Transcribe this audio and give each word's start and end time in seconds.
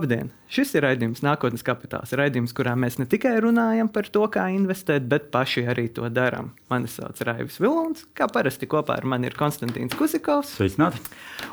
Labdien! 0.00 0.30
Šis 0.48 0.70
ir 0.78 0.86
raidījums 0.86 1.20
Nākotnes 1.20 1.60
kapitāls. 1.60 2.14
Raidījums, 2.16 2.54
kurā 2.56 2.72
mēs 2.72 2.94
ne 2.96 3.04
tikai 3.10 3.34
runājam 3.44 3.90
par 3.92 4.06
to, 4.08 4.22
kā 4.32 4.46
investēt, 4.54 5.04
bet 5.10 5.26
paši 5.34 5.66
arī 5.68 5.90
to 5.92 6.08
darām. 6.08 6.54
Mani 6.72 6.88
sauc 6.88 7.20
Raivis 7.28 7.58
Vilons, 7.60 8.06
kā 8.16 8.24
parasti 8.32 8.64
kopā 8.70 8.96
ar 8.96 9.04
mani 9.12 9.28
ir 9.28 9.36
Konstantīns 9.36 9.92
Kusikovs. 10.00 10.54
Sveicināti! 10.56 11.04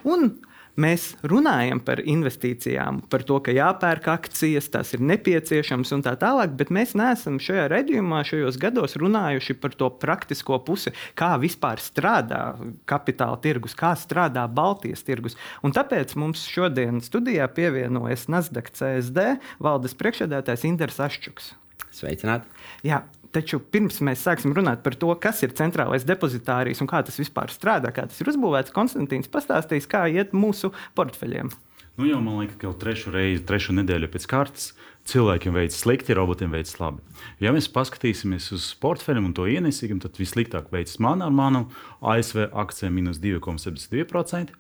Un 0.08 0.30
Mēs 0.78 1.16
runājam 1.26 1.80
par 1.82 2.04
investīcijām, 2.06 3.00
par 3.10 3.24
to, 3.26 3.40
ka 3.42 3.54
jāpērk 3.56 4.12
akcijas, 4.14 4.68
tās 4.70 4.94
ir 4.94 5.02
nepieciešamas 5.10 5.90
un 5.96 6.04
tā 6.06 6.14
tālāk, 6.22 6.54
bet 6.60 6.70
mēs 6.70 6.94
neesam 7.00 7.40
šajā 7.42 7.64
redzējumā, 7.74 8.20
šajos 8.30 8.60
gados 8.62 8.94
runājuši 9.02 9.58
par 9.58 9.74
to 9.80 9.90
praktisko 10.04 10.60
pusi, 10.68 10.94
kā 11.18 11.32
vispār 11.42 11.82
strādā 11.82 12.44
kapitāla 12.86 13.42
tirgus, 13.42 13.74
kā 13.78 13.96
strādā 13.98 14.46
Baltijas 14.46 15.02
tirgus. 15.08 15.40
Un 15.66 15.74
tāpēc 15.74 16.14
mums 16.14 16.46
šodien 16.46 17.02
studijā 17.02 17.50
pievienojas 17.50 18.30
Nasdaq 18.30 18.70
CSD 18.78 19.40
valdes 19.58 19.98
priekšsēdētājs 19.98 20.70
Inders 20.70 21.02
Ašķuks. 21.02 21.56
Sveicināti! 21.98 22.46
Jā, 22.86 23.02
Taču 23.36 23.60
pirms 23.60 24.00
mēs 24.06 24.24
sāksim 24.26 24.54
runāt 24.56 24.84
par 24.86 24.96
to, 25.00 25.10
kas 25.22 25.42
ir 25.46 25.56
centrālais 25.58 26.06
depozitārijs 26.08 26.82
un 26.84 26.90
kā 26.90 27.02
tas 27.06 27.20
vispār 27.20 27.52
strādā, 27.54 27.92
kā 27.96 28.08
tas 28.08 28.20
ir 28.22 28.32
uzbūvēts, 28.32 28.76
Konstantīns 28.76 29.32
pastāstīs, 29.32 29.90
kā 29.90 30.06
iet 30.12 30.36
mūsu 30.38 30.72
portfeļiem. 30.98 31.52
Nu 31.98 32.06
jau 32.06 32.20
man 32.22 32.44
liekas, 32.44 32.60
ka 32.62 32.68
jau 32.68 32.76
trešu 32.78 33.10
reizi, 33.10 33.42
trešu 33.50 33.74
nedēļu 33.74 34.12
pēc 34.14 34.28
kārtas 34.30 34.68
cilvēkiem 35.10 35.56
veicas 35.56 35.80
slikti, 35.82 36.14
robotiem 36.14 36.52
veicas 36.54 36.76
labi. 36.78 37.02
Ja 37.42 37.54
mēs 37.56 37.70
paskatīsimies 37.74 38.52
uz 38.54 38.68
portfeļiem 38.84 39.32
un 39.32 39.34
to 39.38 39.48
ienesīgumu, 39.50 40.04
tad 40.04 40.20
vissliktāk 40.22 40.70
veicas 40.74 41.00
man 41.02 41.26
ar 41.26 41.34
manu 41.34 41.64
ASV 42.06 42.52
akcijiem 42.52 43.00
minus 43.00 43.22
2,72%. 43.24 44.54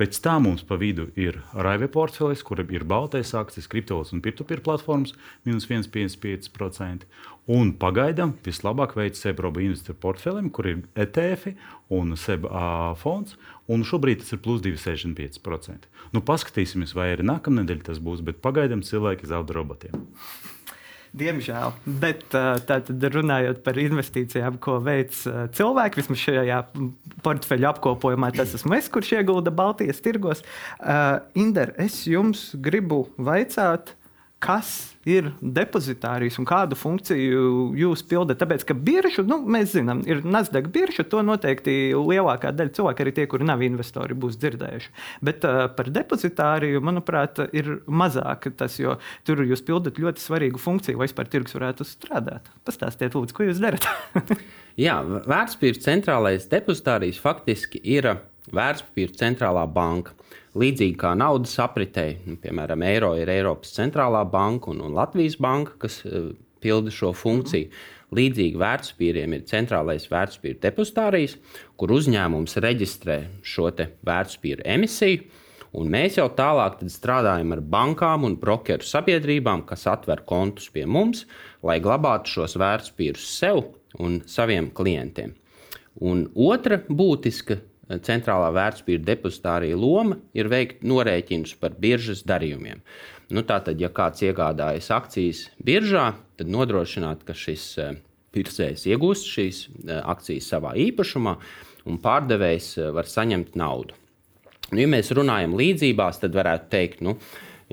Pēc 0.00 0.16
tam 0.24 0.46
mums 0.46 0.62
pa 0.64 0.78
vidu 0.80 1.10
ir 1.20 1.42
Raive 1.52 1.84
portfelis, 1.92 2.40
kur 2.40 2.62
ir 2.62 2.84
baltais 2.88 3.34
akcijas, 3.36 3.66
kriptovalūtas 3.68 4.14
un 4.16 4.22
peer-to-peer 4.24 4.62
platformas, 4.64 5.12
minus 5.44 5.66
1,55%. 5.68 7.04
Un 7.52 7.74
pagaidām 7.76 8.32
vislabāk 8.46 8.94
veids 8.96 9.20
Sebroba 9.20 9.60
investoru 9.60 9.98
portfelim, 10.00 10.48
kur 10.48 10.70
ir 10.70 10.80
ETF 10.96 11.50
un 11.92 12.16
SEB 12.16 12.46
fonds. 13.02 13.36
Un 13.68 13.84
šobrīd 13.84 14.22
tas 14.22 14.32
ir 14.32 14.40
plus 14.40 14.64
2,65%. 14.64 15.90
Nu, 16.16 16.24
paskatīsimies, 16.24 16.96
vai 16.96 17.10
arī 17.12 17.28
nākamā 17.28 17.60
nedēļa 17.60 17.90
tas 17.90 18.00
būs, 18.00 18.24
bet 18.24 18.40
pagaidām 18.40 18.80
cilvēki 18.86 19.28
zaudē 19.28 19.58
robotiem. 19.58 20.08
Diemžēl. 21.10 21.72
Bet 22.00 22.26
tātad 22.30 23.06
runājot 23.14 23.64
par 23.66 23.78
investīcijām, 23.82 24.60
ko 24.62 24.76
veids 24.84 25.24
cilvēki, 25.56 26.02
vismaz 26.02 26.20
šajā 26.22 26.58
portfeļu 27.26 27.66
apkopojumā, 27.72 28.30
tas 28.36 28.54
esmu 28.58 28.76
es, 28.78 28.90
kurš 28.92 29.16
iegulda 29.18 29.50
Baltijas 29.50 29.98
tirgos. 30.04 30.44
Inder, 31.34 31.74
es 31.82 32.04
jums 32.06 32.50
gribu 32.62 33.08
vaicāt, 33.18 33.96
kas 34.40 34.96
ir 35.08 35.30
depozitārijs 35.40 36.38
un 36.40 36.46
kādu 36.48 36.76
funkciju 36.78 37.42
jūs 37.76 38.02
pildat. 38.08 38.38
Tāpēc, 38.40 38.64
ka 38.68 38.76
biržu, 38.76 39.24
nu, 39.28 39.40
mēs 39.44 39.74
zinām, 39.74 40.00
ir 40.08 40.22
Nasdaq 40.24 40.70
birža, 40.72 41.04
to 41.08 41.20
noteikti 41.24 41.92
lielākā 41.96 42.52
daļa 42.56 42.74
cilvēku, 42.76 43.04
arī 43.04 43.14
tie, 43.16 43.26
kuri 43.30 43.48
nav 43.48 43.64
investori, 43.64 44.16
būs 44.16 44.38
dzirdējuši. 44.40 44.92
Bet 45.28 45.44
uh, 45.48 45.62
par 45.76 45.92
depozitāriju, 45.92 46.82
manuprāt, 46.84 47.42
ir 47.56 47.78
mazāk 47.84 48.50
tas, 48.60 48.78
jo 48.80 48.96
tur 49.28 49.44
jūs 49.44 49.64
pildat 49.66 50.00
ļoti 50.00 50.24
svarīgu 50.24 50.60
funkciju, 50.60 51.00
lai 51.00 51.08
vispār 51.08 51.28
tirgus 51.32 51.56
varētu 51.56 51.88
strādāt. 51.88 52.48
Pastāstiet, 52.68 53.16
lūdzu, 53.16 53.36
ko 53.36 53.48
jūs 53.48 53.60
darat? 53.60 53.88
Jā, 54.86 55.00
vērtspapīra 55.04 55.84
centrālais 55.84 56.48
depozitārijs 56.48 57.20
faktiski 57.20 57.80
ir 57.84 58.14
vērtspapīra 58.56 59.20
centrālā 59.20 59.66
banka. 59.68 60.16
Līdzīgi 60.58 60.96
kā 60.98 61.12
naudas 61.14 61.52
apritei, 61.62 62.16
nu, 62.26 62.34
piemēram, 62.42 62.82
eiro 62.82 63.12
ir 63.14 63.30
Eiropas 63.30 63.70
centrālā 63.76 64.24
banka 64.26 64.72
un, 64.72 64.80
un 64.82 64.96
Latvijas 64.96 65.36
banka, 65.38 65.76
kas 65.84 66.00
uh, 66.08 66.32
pilda 66.62 66.90
šo 66.94 67.12
funkciju. 67.14 67.70
Līdzīgi 68.18 68.58
vērtspapīriem 68.58 69.36
ir 69.36 69.44
centrālais 69.46 70.08
vērtspapīra 70.10 70.58
depozitārijas, 70.64 71.36
kur 71.78 71.94
uzņēmums 71.94 72.58
reģistrē 72.64 73.20
šo 73.46 73.70
vērtspapīru 73.70 74.66
emisiju. 74.66 75.22
Un 75.78 75.86
mēs 75.94 76.16
jau 76.18 76.26
tālāk 76.34 76.80
strādājam 76.90 77.54
ar 77.54 77.60
bankām 77.62 78.26
un 78.26 78.34
brokeru 78.42 78.82
sabiedrībām, 78.82 79.62
kas 79.68 79.86
atver 79.86 80.24
kontus 80.26 80.66
pie 80.74 80.82
mums, 80.82 81.28
lai 81.62 81.78
glabātu 81.78 82.40
šos 82.40 82.58
vērtspapīrus 82.58 83.28
sev 83.38 83.62
un 84.02 84.18
saviem 84.26 84.72
klientiem. 84.74 85.36
Un 86.02 86.26
otra 86.34 86.80
būtiska 86.88 87.60
centrālā 87.98 88.50
vērtspapīra 88.54 89.02
depozitārija 89.06 89.78
loma 89.78 90.18
ir 90.36 90.50
veikt 90.52 90.84
norēķinus 90.86 91.56
par 91.60 91.74
biržas 91.80 92.22
darījumiem. 92.28 92.82
Nu, 93.30 93.42
tātad, 93.46 93.78
ja 93.78 93.90
kāds 93.94 94.22
iegādājas 94.26 94.90
akcijas 94.94 95.44
biržā, 95.62 96.12
tad 96.38 96.50
nodrošināt, 96.50 97.22
ka 97.26 97.34
šis 97.36 97.66
e, 97.78 97.90
pircējs 98.34 98.88
iegūst 98.90 99.28
šīs 99.30 99.60
e, 99.66 99.98
akcijas 100.00 100.50
savā 100.50 100.74
īpašumā, 100.88 101.36
un 101.86 102.00
pārdevējs 102.02 102.72
e, 102.78 102.88
var 102.96 103.10
saņemt 103.10 103.54
naudu. 103.58 103.94
Nu, 104.70 104.82
ja 104.82 104.90
mēs 104.90 105.12
runājam 105.14 105.54
līdzībās, 105.58 106.18
tad 106.22 106.34
varētu 106.34 106.70
teikt, 106.74 107.04
nu, 107.06 107.16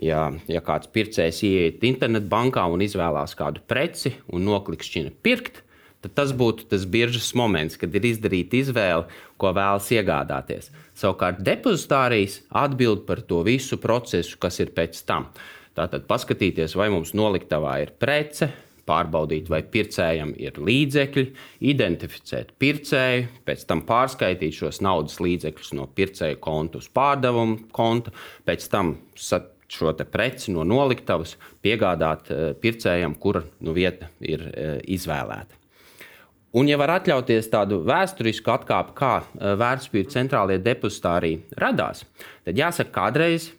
ja, 0.01 0.28
ja 0.49 0.61
kāds 0.66 0.89
pircējs 0.94 1.41
ieiet 1.49 1.85
internetbankā 1.89 2.66
un 2.69 2.85
izvēlās 2.85 3.34
kādu 3.38 3.66
preci 3.69 4.13
un 4.34 4.45
noklikšķina 4.45 5.13
pirkt, 5.25 5.63
tad 6.07 6.16
tas 6.16 6.34
būtu 6.35 6.69
tas 6.72 6.85
biržas 6.88 7.34
moments, 7.38 7.78
kad 7.79 7.94
ir 7.95 8.07
izdarīta 8.07 8.62
izvēle, 8.62 9.07
ko 9.38 9.51
vēlas 9.56 9.90
iegādāties. 9.94 10.72
Savukārt 10.97 11.44
depozitārijas 11.45 12.41
atbild 12.50 13.06
par 13.07 13.22
to 13.28 13.44
visu 13.45 13.78
procesu, 13.81 14.40
kas 14.41 14.62
ir 14.63 14.72
pēc 14.75 15.03
tam. 15.07 15.29
Tātad 15.78 16.07
paskatīties, 16.09 16.73
vai 16.79 16.88
mums 16.90 17.13
noliktavā 17.13 17.75
ir 17.84 17.91
prece, 18.01 18.50
pārbaudīt, 18.88 19.50
vai 19.51 19.62
pircējam 19.67 20.31
ir 20.40 20.57
līdzekļi, 20.63 21.25
identificēt 21.69 22.56
pircēju, 22.62 23.28
pēc 23.46 23.67
tam 23.69 23.84
pārskaitīt 23.88 24.56
šos 24.62 24.79
naudas 24.85 25.19
līdzekļus 25.23 25.75
no 25.78 25.90
pircēja 25.91 26.40
konta 26.41 26.81
uz 26.81 26.88
pārdevumu 26.88 27.67
konta, 27.75 28.16
pēc 28.47 28.69
tam 28.72 28.96
šo 29.67 29.94
preci 30.07 30.56
no 30.56 30.63
noliktavas 30.63 31.35
piegādāt 31.62 32.31
eh, 32.31 32.50
pircējam, 32.62 33.17
kura 33.19 33.44
nu, 33.59 33.75
vieta 33.75 34.09
ir 34.23 34.47
eh, 34.47 34.78
izvēlēta. 34.96 35.56
Un, 36.56 36.69
ja 36.69 36.78
var 36.80 36.94
atļauties 36.96 37.50
tādu 37.52 37.81
vēsturisku 37.88 38.53
atkāpi, 38.53 38.94
kā 38.96 39.13
eh, 39.19 39.53
vērtspapīra 39.59 40.13
centrālajie 40.13 40.63
depozitāriji 40.63 41.41
radās, 41.59 42.06
tad 42.47 42.59
jāsaka, 42.59 42.94
kādreiz 42.96 43.50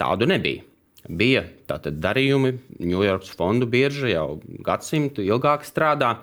tādu 0.00 0.28
nebija. 0.28 0.64
Bija 1.04 1.42
tātad 1.68 1.98
darījumi, 2.00 2.54
Ņujorkas 2.80 3.32
fondu 3.36 3.68
birža 3.68 4.08
jau 4.08 4.26
gadsimtu 4.64 5.24
ilgāk 5.24 5.64
strādā, 5.68 6.18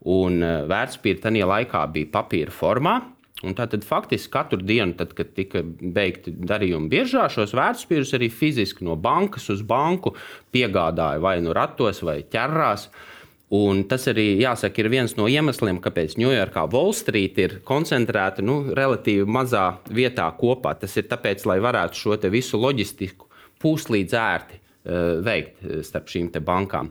un 0.00 0.40
eh, 0.40 0.62
vērtspapīri 0.70 1.20
tajā 1.26 1.50
laikā 1.52 1.84
bija 1.92 2.12
papīra 2.14 2.54
formā. 2.54 2.96
Un 3.44 3.52
tātad 3.52 3.82
faktiski 3.84 4.32
katru 4.32 4.62
dienu, 4.64 4.94
tad, 4.96 5.10
kad 5.12 5.34
tika 5.36 5.60
beigti 5.60 6.32
darījumi 6.32 6.88
biržā, 6.88 7.26
šos 7.28 7.52
vērtspapīrus 7.52 8.14
arī 8.16 8.30
fiziski 8.32 8.86
no 8.88 8.96
bankas 8.96 9.50
uz 9.52 9.60
banku 9.60 10.14
piegādāja 10.56 11.20
vai 11.20 11.34
nu 11.44 11.52
ratos 11.52 12.00
vai 12.00 12.22
ķerrās. 12.32 12.86
Uh, 12.88 13.15
Un 13.54 13.84
tas 13.86 14.08
arī 14.10 14.40
jāsaka, 14.40 14.82
ir 14.82 14.88
viens 14.90 15.12
no 15.14 15.28
iemesliem, 15.30 15.78
kāpēc 15.78 16.16
Ņujorkā 16.18 16.64
Wall 16.72 16.90
Street 16.98 17.36
ir 17.38 17.60
koncentrēta 17.66 18.42
nu, 18.42 18.72
relatīvi 18.74 19.22
mazā 19.22 19.76
vietā 19.86 20.26
kopā. 20.34 20.74
Tas 20.80 20.96
ir 20.98 21.06
tāpēc, 21.06 21.44
lai 21.46 21.60
varētu 21.62 22.00
šo 22.00 22.18
visu 22.32 22.58
loģistiku 22.58 23.30
pūslīdz 23.62 24.18
ērti 24.18 24.58
uh, 24.58 25.22
veikt 25.22 25.62
eh, 25.62 25.78
starp 25.86 26.10
šīm 26.10 26.32
bankām. 26.42 26.90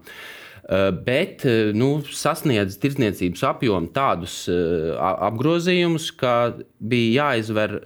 Uh, 0.66 0.88
bet 0.95 1.43
uh, 1.45 1.75
nu, 1.75 1.99
sasniedz 2.07 2.79
tirdzniecības 2.81 3.43
apjomu 3.51 3.91
tādus 3.93 4.47
apgrozījumus, 4.47 6.07
ka 6.16 6.55
bija 6.79 7.28
jāizver 7.28 7.81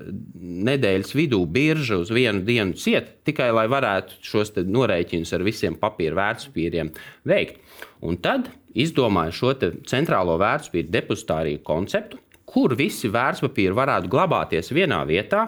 nedēļas 0.70 1.18
vidū 1.18 1.42
birža 1.50 2.04
uz 2.06 2.14
vienu 2.14 2.46
dienu 2.46 2.78
ciet, 2.78 3.18
tikai 3.26 3.50
lai 3.50 3.66
varētu 3.66 4.22
šos 4.30 4.54
norēķinus 4.62 5.34
ar 5.34 5.50
visiem 5.50 5.82
papīra 5.82 6.22
vērtspapīriem 6.22 6.94
veikt. 7.28 7.60
Un 8.06 8.22
tad 8.22 8.48
izdomāja 8.78 9.34
šo 9.36 9.54
centrālo 9.90 10.38
vērtspapīru 10.42 10.92
depozitāriju 10.94 11.62
konceptu, 11.66 12.20
kur 12.50 12.74
visi 12.78 13.10
vērtspapīri 13.14 13.76
varētu 13.78 14.10
glabāties 14.10 14.74
vienā 14.74 15.04
vietā. 15.10 15.46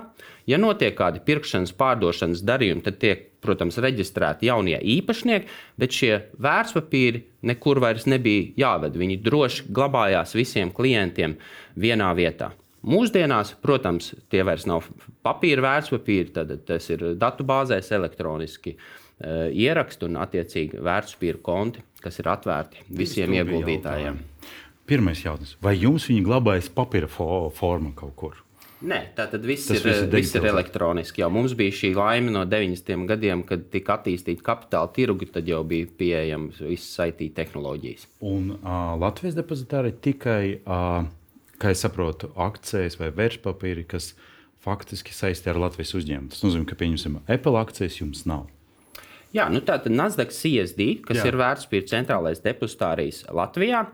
Ja 0.49 0.57
notiek 0.61 0.93
kādi 0.97 1.21
pirkšanas, 1.25 1.73
pārdošanas 1.77 2.41
darījumi, 2.45 2.83
tad 2.85 2.97
tiek, 3.01 3.27
protams, 3.41 3.77
reģistrēti 3.81 4.49
jaunie 4.49 4.77
īpašnieki, 4.97 5.49
bet 5.81 5.97
šie 5.97 6.11
vērtspapīri 6.41 7.23
nekur 7.49 7.81
vairs 7.81 8.07
nebija 8.09 8.51
jāved. 8.65 8.97
Viņi 9.01 9.21
droši 9.25 9.69
glabājās 9.73 10.35
visiem 10.37 10.73
klientiem 10.73 11.37
vienā 11.77 12.11
vietā. 12.17 12.51
Mūsdienās, 12.81 13.53
protams, 13.61 14.15
tie 14.33 14.41
vairs 14.45 14.65
nav 14.69 14.87
papīra 15.25 15.61
vērtspapīri, 15.67 16.33
tad 16.33 16.53
tas 16.65 16.89
ir 16.89 17.11
datubāzēs 17.21 17.91
elektroniski 17.93 18.73
uh, 18.73 19.00
ieraksti 19.21 20.07
un 20.07 20.19
attiecīgi 20.21 20.81
vērtspapīra 20.81 21.41
konti 21.45 21.83
kas 22.01 22.21
ir 22.21 22.29
atvērti 22.31 22.85
visiem 22.97 23.33
ieguldītājiem. 23.37 24.21
Pirmais 24.89 25.21
jautājums. 25.23 25.57
Vai 25.63 25.75
jums 25.77 26.07
viņi 26.09 26.23
glabājas 26.25 26.71
papīra 26.73 27.09
formā 27.11 27.93
kaut 27.97 28.15
kur? 28.19 28.39
Nē, 28.81 28.97
tā 29.13 29.27
tad 29.29 29.43
viss 29.45 29.69
ir, 29.69 29.77
viss 29.77 30.01
ir 30.01 30.07
viss 30.09 30.35
ir 30.39 30.45
elektroniski. 30.49 31.21
Jau 31.21 31.29
mums 31.29 31.53
bija 31.57 31.75
šī 31.77 31.91
laime 31.93 32.31
no 32.33 32.41
90. 32.49 33.03
gadiem, 33.11 33.43
kad 33.45 33.67
tika 33.69 33.99
attīstīta 33.99 34.41
kapitāla 34.47 34.89
tirgi, 34.95 35.27
tad 35.35 35.49
jau 35.49 35.59
bija 35.69 35.85
pieejamas 35.99 36.63
visas 36.65 37.11
IT 37.11 37.21
tehnoloģijas. 37.37 38.07
Un 38.25 38.55
uh, 38.55 38.95
Latvijas 38.97 39.37
depozitāri 39.37 39.93
tikai, 40.01 40.45
uh, 40.65 41.05
kā 41.61 41.75
es 41.75 41.85
saprotu, 41.85 42.31
akcijas 42.41 42.97
vai 42.97 43.11
vērtspapīri, 43.21 43.85
kas 43.93 44.15
faktiski 44.65 45.13
saistīti 45.13 45.53
ar 45.53 45.61
Latvijas 45.61 45.93
uzņēmumu. 46.01 46.33
Tas 46.33 46.41
nozīmē, 46.47 46.65
ka, 46.73 46.79
pieņemsim, 46.81 47.21
Apple 47.29 47.61
akcijas 47.61 48.01
jums 48.01 48.25
nav. 48.25 48.49
Jā, 49.35 49.47
nu 49.51 49.61
tā 49.63 49.77
tad 49.79 49.93
Nasdaq 49.95 50.33
CSD, 50.35 50.97
kas 51.05 51.21
Jā. 51.21 51.29
Ir 51.29 51.37
vērtspapīra 51.39 51.87
centrālais 51.87 52.43
depozitārijas 52.43 53.23
Latvijā. 53.31 53.85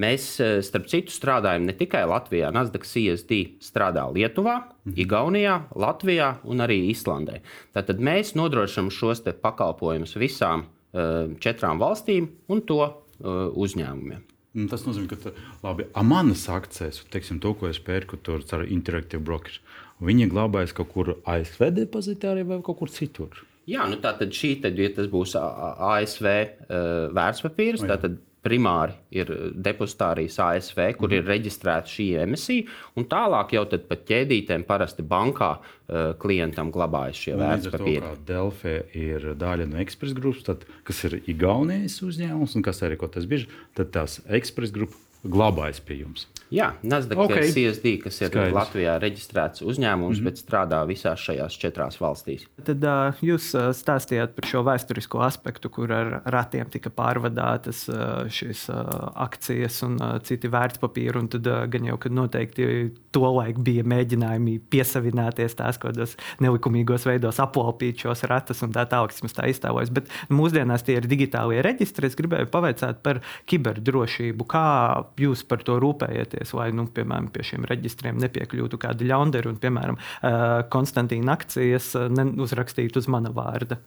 Mēs, 0.00 0.24
eh, 0.38 0.62
starp 0.62 0.86
citu, 0.86 1.10
strādājam 1.10 1.66
ne 1.66 1.74
tikai 1.74 2.04
Latvijā. 2.06 2.52
Nasdaq 2.54 2.86
CSD 2.86 3.58
strādā 3.58 4.06
Lietuvā, 4.10 4.70
mhm. 4.86 4.94
Igaunijā, 4.94 5.56
Latvijā 5.74 6.38
un 6.44 6.58
arī 6.58 6.90
Islandē. 6.90 7.40
Tātad 7.74 7.98
mēs 7.98 8.34
nodrošinām 8.34 8.90
šos 8.90 9.22
pakalpojumus 9.42 10.14
visām 10.14 10.66
uh, 10.94 11.28
četrām 11.38 11.78
valstīm 11.78 12.28
un 12.48 12.62
to 12.62 12.82
uh, 12.82 13.50
uzņēmumiem. 13.54 14.22
Tas 14.70 14.82
nozīmē, 14.82 15.06
ka 15.06 15.30
labi, 15.62 15.84
manas 16.02 16.48
akcijas, 16.50 17.04
teiksim, 17.10 17.38
to, 17.38 17.54
ko 17.54 17.68
es 17.68 17.78
pērku 17.78 18.18
tur 18.18 18.42
ar 18.52 18.64
Interactive 18.66 19.22
Broker, 19.22 19.60
viņi 20.02 20.26
glabājas 20.32 20.74
kaut 20.74 20.90
kur 20.90 21.12
ASV 21.22 21.70
depozitāri 21.76 22.42
vai 22.42 22.58
kaut 22.58 22.80
kur 22.80 22.90
citur. 22.90 23.44
Jā, 23.68 23.84
nu 23.90 24.00
tā 24.00 24.14
tad 24.18 24.32
šī, 24.34 24.56
tad, 24.64 24.78
ja 24.80 24.88
tas 24.94 25.10
būs 25.10 25.36
ASV 25.36 26.26
uh, 26.30 27.12
vērtspapīrs, 27.14 27.84
tad 27.86 28.18
primāri 28.40 28.94
ir 29.12 29.30
depozitārijas 29.52 30.38
ASV, 30.40 30.80
kur 30.96 31.12
ir 31.12 31.26
reģistrēta 31.28 31.92
šī 31.92 32.06
emisija, 32.22 32.68
un 32.96 33.06
tālāk 33.10 33.52
jau 33.56 33.66
pa 33.88 33.98
ķēdītēm 34.08 34.64
parasti 34.68 35.04
bankā 35.06 35.50
uh, 35.58 36.12
klientam 36.20 36.72
glabājas 36.72 37.20
šie 37.20 37.36
vērtspapīri. 37.40 38.14
Delfē 38.28 38.76
ir 38.96 39.32
daļa 39.40 39.68
no 39.70 39.80
Express 39.84 40.16
grupas, 40.16 40.46
tad, 40.48 40.64
kas 40.88 41.04
ir 41.10 41.20
Igaunijas 41.30 42.00
uzņēmums 42.06 42.56
un 42.56 42.66
kas 42.66 42.80
arī 42.86 42.96
ko 43.00 43.10
tas 43.12 43.28
bieži, 43.28 43.50
tad 43.76 43.92
tās 43.96 44.22
Express 44.40 44.72
grupa 44.74 44.96
glabājas 45.24 45.82
pie 45.84 46.00
jums. 46.00 46.30
Jā, 46.50 46.72
Nasdaq 46.82 47.18
Ok. 47.18 47.30
okay. 47.30 47.50
CSD, 47.54 47.92
kas 48.02 48.20
ir 48.20 48.30
Skaidrs. 48.32 48.54
Latvijā 48.56 48.96
reģistrēts 49.02 49.62
uzņēmums, 49.62 50.18
mm 50.18 50.20
-hmm. 50.20 50.24
bet 50.24 50.40
strādā 50.40 50.80
visās 50.88 51.22
šajās 51.22 51.58
četrās 51.62 52.00
valstīs. 52.02 52.46
Tad 52.66 52.84
uh, 52.84 53.20
jūs 53.22 53.52
stāstījāt 53.78 54.34
par 54.34 54.48
šo 54.50 54.64
vēsturisko 54.66 55.22
aspektu, 55.22 55.70
kur 55.70 55.92
ar 55.92 56.22
ratiem 56.24 56.66
tika 56.70 56.90
pārvadātas 56.90 57.84
uh, 57.88 58.26
šīs 58.26 58.66
uh, 58.72 59.12
akcijas 59.14 59.82
un 59.86 59.98
uh, 60.02 60.18
citi 60.22 60.48
vērtspapīri. 60.48 61.18
un 61.18 61.28
Tad 61.28 61.46
uh, 61.46 61.66
gan 61.70 61.86
jau, 61.86 61.98
ka 61.98 62.08
noteikti 62.08 62.90
tolaik 63.14 63.58
bija 63.62 63.84
mēģinājumi 63.84 64.58
piesavināties 64.70 65.54
tās 65.54 65.78
kaut 65.78 65.94
kādos 65.94 66.16
nelikumīgos 66.40 67.06
veidos, 67.06 67.38
aplaupīt 67.38 68.02
šos 68.04 68.24
ratus 68.30 68.62
un 68.62 68.72
tā 68.72 68.86
tālāk, 68.90 69.14
kas 69.14 69.22
mums 69.22 69.34
tā 69.38 69.46
iztēlojas. 69.50 69.90
Bet 69.90 70.10
mūsdienās 70.30 70.82
tie 70.86 70.98
ir 70.98 71.06
digitālie 71.06 71.62
reģistri. 71.62 72.06
Es 72.06 72.18
gribēju 72.18 72.50
pavaicāt 72.50 73.02
par 73.02 73.22
kiberdrošību. 73.50 74.46
Kā 74.50 74.66
jūs 75.20 75.44
par 75.46 75.62
to 75.62 75.78
rūpējaties, 75.82 76.39
lai, 76.56 76.70
nu, 76.76 76.86
piemēram, 76.94 77.30
pie 77.34 77.46
šiem 77.52 77.68
reģistriem 77.68 78.20
nepiekļūtu 78.24 78.80
kādi 78.80 79.08
ļaundari 79.10 79.50
un, 79.52 79.58
piemēram, 79.62 79.98
uh, 80.00 80.44
Konstantīna 80.72 81.38
akcijas 81.38 81.92
uh, 81.98 82.08
neuzrakstītu 82.12 83.02
uz 83.02 83.10
mana 83.12 83.32
vārda? 83.34 83.80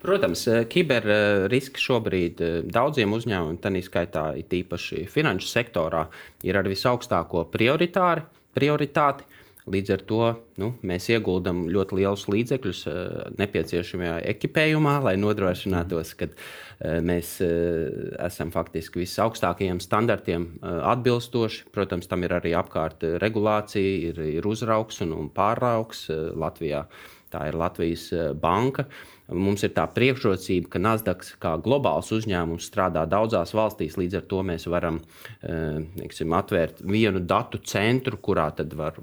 Protams, 0.00 0.46
eh, 0.48 0.62
kiberriski 0.64 1.80
šobrīd 1.80 2.40
eh, 2.40 2.54
daudziem 2.64 3.12
uzņēmumiem, 3.12 3.58
tā 3.60 3.72
skaitā 3.84 4.30
it 4.40 4.48
īpaši 4.48 5.04
finanšu 5.12 5.50
sektorā, 5.50 6.06
ir 6.42 6.56
ar 6.56 6.68
visaugstāko 6.68 7.44
prioritāri, 7.52 8.24
prioritāti. 8.56 9.28
Līdz 9.70 9.92
ar 9.94 10.02
to 10.08 10.20
nu, 10.58 10.72
mēs 10.86 11.06
ieguldam 11.12 11.62
ļoti 11.70 11.98
lielus 12.00 12.24
līdzekļus 12.30 12.80
eh, 12.90 12.96
nepieciešamajā 13.38 14.16
ekipējumā, 14.32 14.96
lai 15.04 15.14
nodrošinātos, 15.20 16.14
ka 16.18 16.26
eh, 16.30 16.98
mēs 17.04 17.36
eh, 17.44 18.10
esam 18.26 18.50
faktiski 18.54 19.04
visaugstākajiem 19.04 19.78
standartiem 19.84 20.48
atbilstoši. 20.64 21.68
Protams, 21.74 22.10
tam 22.10 22.26
ir 22.26 22.34
arī 22.40 22.54
apkārt 22.58 23.06
regulācija, 23.22 24.10
ir, 24.10 24.20
ir 24.40 24.50
uzraugs 24.50 25.00
un, 25.06 25.14
un 25.16 25.30
pāraugs 25.34 26.08
Latvijā. 26.10 26.86
Tā 27.30 27.44
ir 27.46 27.54
Latvijas 27.54 28.08
banka. 28.42 28.88
Mums 29.30 29.62
ir 29.62 29.70
tā 29.76 29.84
priekšrocība, 29.94 30.72
ka 30.72 30.80
Nasdaq 30.82 31.22
kā 31.38 31.52
globāls 31.62 32.10
uzņēmums 32.16 32.66
strādā 32.66 33.04
daudzās 33.06 33.54
valstīs. 33.54 33.94
Līdz 34.00 34.18
ar 34.18 34.26
to 34.32 34.42
mēs 34.48 34.66
varam 34.66 34.98
neksim, 35.38 36.34
atvērt 36.34 36.82
vienu 36.82 37.22
datu 37.22 37.62
centru, 37.62 38.18
kurā 38.18 38.48
tad 38.58 38.74
var 38.74 38.98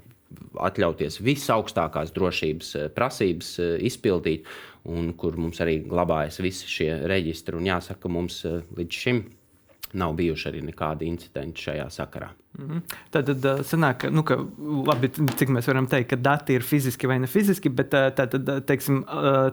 atļauties 0.60 1.20
visaugstākās 1.24 2.12
drošības 2.16 2.74
eh, 2.76 2.88
prasības 2.94 3.52
eh, 3.62 3.74
izpildīt, 3.88 4.48
un 4.88 5.12
kur 5.20 5.36
mums 5.40 5.60
arī 5.64 5.78
glabājas 5.88 6.40
visi 6.44 6.68
šie 6.70 6.90
reģistri. 7.08 7.56
Un 7.58 7.68
jāsaka, 7.68 8.02
ka 8.04 8.12
mums 8.12 8.42
eh, 8.48 8.60
līdz 8.78 9.02
šim 9.04 9.22
nav 9.98 10.16
bijuši 10.18 10.50
arī 10.50 10.64
nekādi 10.68 11.08
incidenti 11.08 11.68
šajā 11.68 11.88
sakarā. 11.94 12.32
Mhm. 12.58 12.80
Tad, 13.14 13.28
tad 13.30 13.44
uh, 13.46 13.60
sanāk, 13.66 14.08
nu, 14.10 14.24
ka, 14.26 14.38
labi, 14.88 15.10
cik 15.14 15.52
mēs 15.54 15.68
varam 15.70 15.86
teikt, 15.90 16.10
ka 16.12 16.18
dati 16.18 16.56
ir 16.58 16.66
fiziski 16.66 17.10
vai 17.10 17.20
ne 17.22 17.30
fiziski, 17.30 17.70
bet 17.70 17.94
uh, 17.94 18.08
tā, 18.14 18.26
tad, 18.30 18.48
uh, 18.50 18.62
teiksim, 18.66 19.04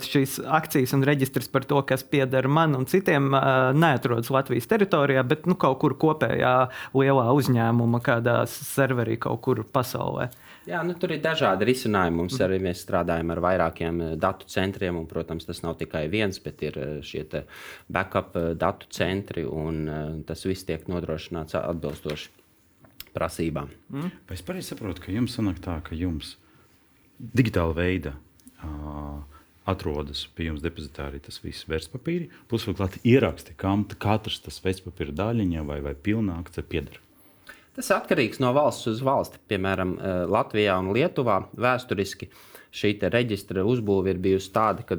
šīs 0.05 0.39
akcijas 0.57 0.95
un 0.97 1.05
reģistrs 1.05 1.51
par 1.53 1.67
to, 1.69 1.81
kas 1.87 2.03
pieder 2.07 2.49
man 2.49 2.75
un 2.77 2.87
citiem, 2.89 3.29
neatrodas 3.77 4.31
Latvijas 4.33 4.67
teritorijā, 4.71 5.23
bet 5.27 5.45
nu, 5.49 5.57
kaut 5.59 5.77
kur 5.83 5.95
kopējā 6.01 6.55
lielā 6.97 7.27
uzņēmuma, 7.37 8.01
kādā 8.05 8.41
serverī 8.49 9.19
kaut 9.21 9.41
kur 9.45 9.63
pasaulē. 9.69 10.31
Jā, 10.65 10.79
nu, 10.81 10.95
tur 10.97 11.11
ir 11.13 11.21
dažādi 11.21 11.67
risinājumi. 11.69 12.17
Mums 12.23 12.39
arī 12.41 12.57
mēs 12.63 12.79
strādājam 12.81 13.29
ar 13.35 13.41
vairākiem 13.45 13.99
eh, 14.01 14.13
datu 14.21 14.49
centriem. 14.49 14.97
Un, 14.97 15.05
protams, 15.09 15.45
tas 15.45 15.61
nav 15.61 15.75
tikai 15.81 16.07
viens, 16.09 16.39
bet 16.41 16.63
ir 16.65 16.79
eh, 16.81 16.95
šie 17.05 17.25
backup 17.85 18.33
eh, 18.39 18.47
datu 18.57 18.89
centri. 18.89 19.45
Un, 19.45 19.83
eh, 19.85 20.07
tas 20.25 20.41
viss 20.49 20.65
tiek 20.65 20.87
nodrošināts 20.89 21.59
atbilstoši 21.61 22.44
prasībām. 23.15 23.71
Vai 23.91 24.37
es 24.37 24.43
pareizi 24.45 24.73
saprotu, 24.73 25.05
ka 25.05 25.15
jums 25.15 25.37
sanāk 25.37 25.61
tā, 25.63 25.79
ka 25.85 25.97
jums 25.97 26.35
digitāla 27.15 27.75
veida 27.77 28.13
uh, 28.63 29.23
atrodas 29.65 30.25
pie 30.37 30.49
jums 30.49 30.63
depozitārī 30.63 31.19
tas 31.23 31.39
viss 31.43 31.65
vērtspapīri, 31.69 32.29
plus 32.49 32.67
vēl 32.67 32.77
klāt 32.77 32.99
ieraksti, 33.03 33.55
kam 33.57 33.87
katrs 33.87 34.41
tas 34.45 34.61
vērtspapīra 34.63 35.15
daļiņa 35.15 35.65
vai, 35.65 35.79
vai 35.85 35.95
pilnā 35.95 36.37
akcija 36.43 36.67
pieder. 36.69 36.99
Tas 37.75 37.91
atkarīgs 37.91 38.39
no 38.39 38.53
valsts 38.55 38.87
uz 38.87 39.01
valsti. 39.03 39.41
Piemēram, 39.51 39.97
Latvijā 40.31 40.77
un 40.79 40.93
Lietuvā 40.95 41.41
vēsturiski 41.59 42.29
šī 42.75 42.93
reģistra 43.11 43.65
uzbūve 43.67 44.13
ir 44.13 44.21
bijusi 44.23 44.51
tāda, 44.55 44.85
ka 44.87 44.95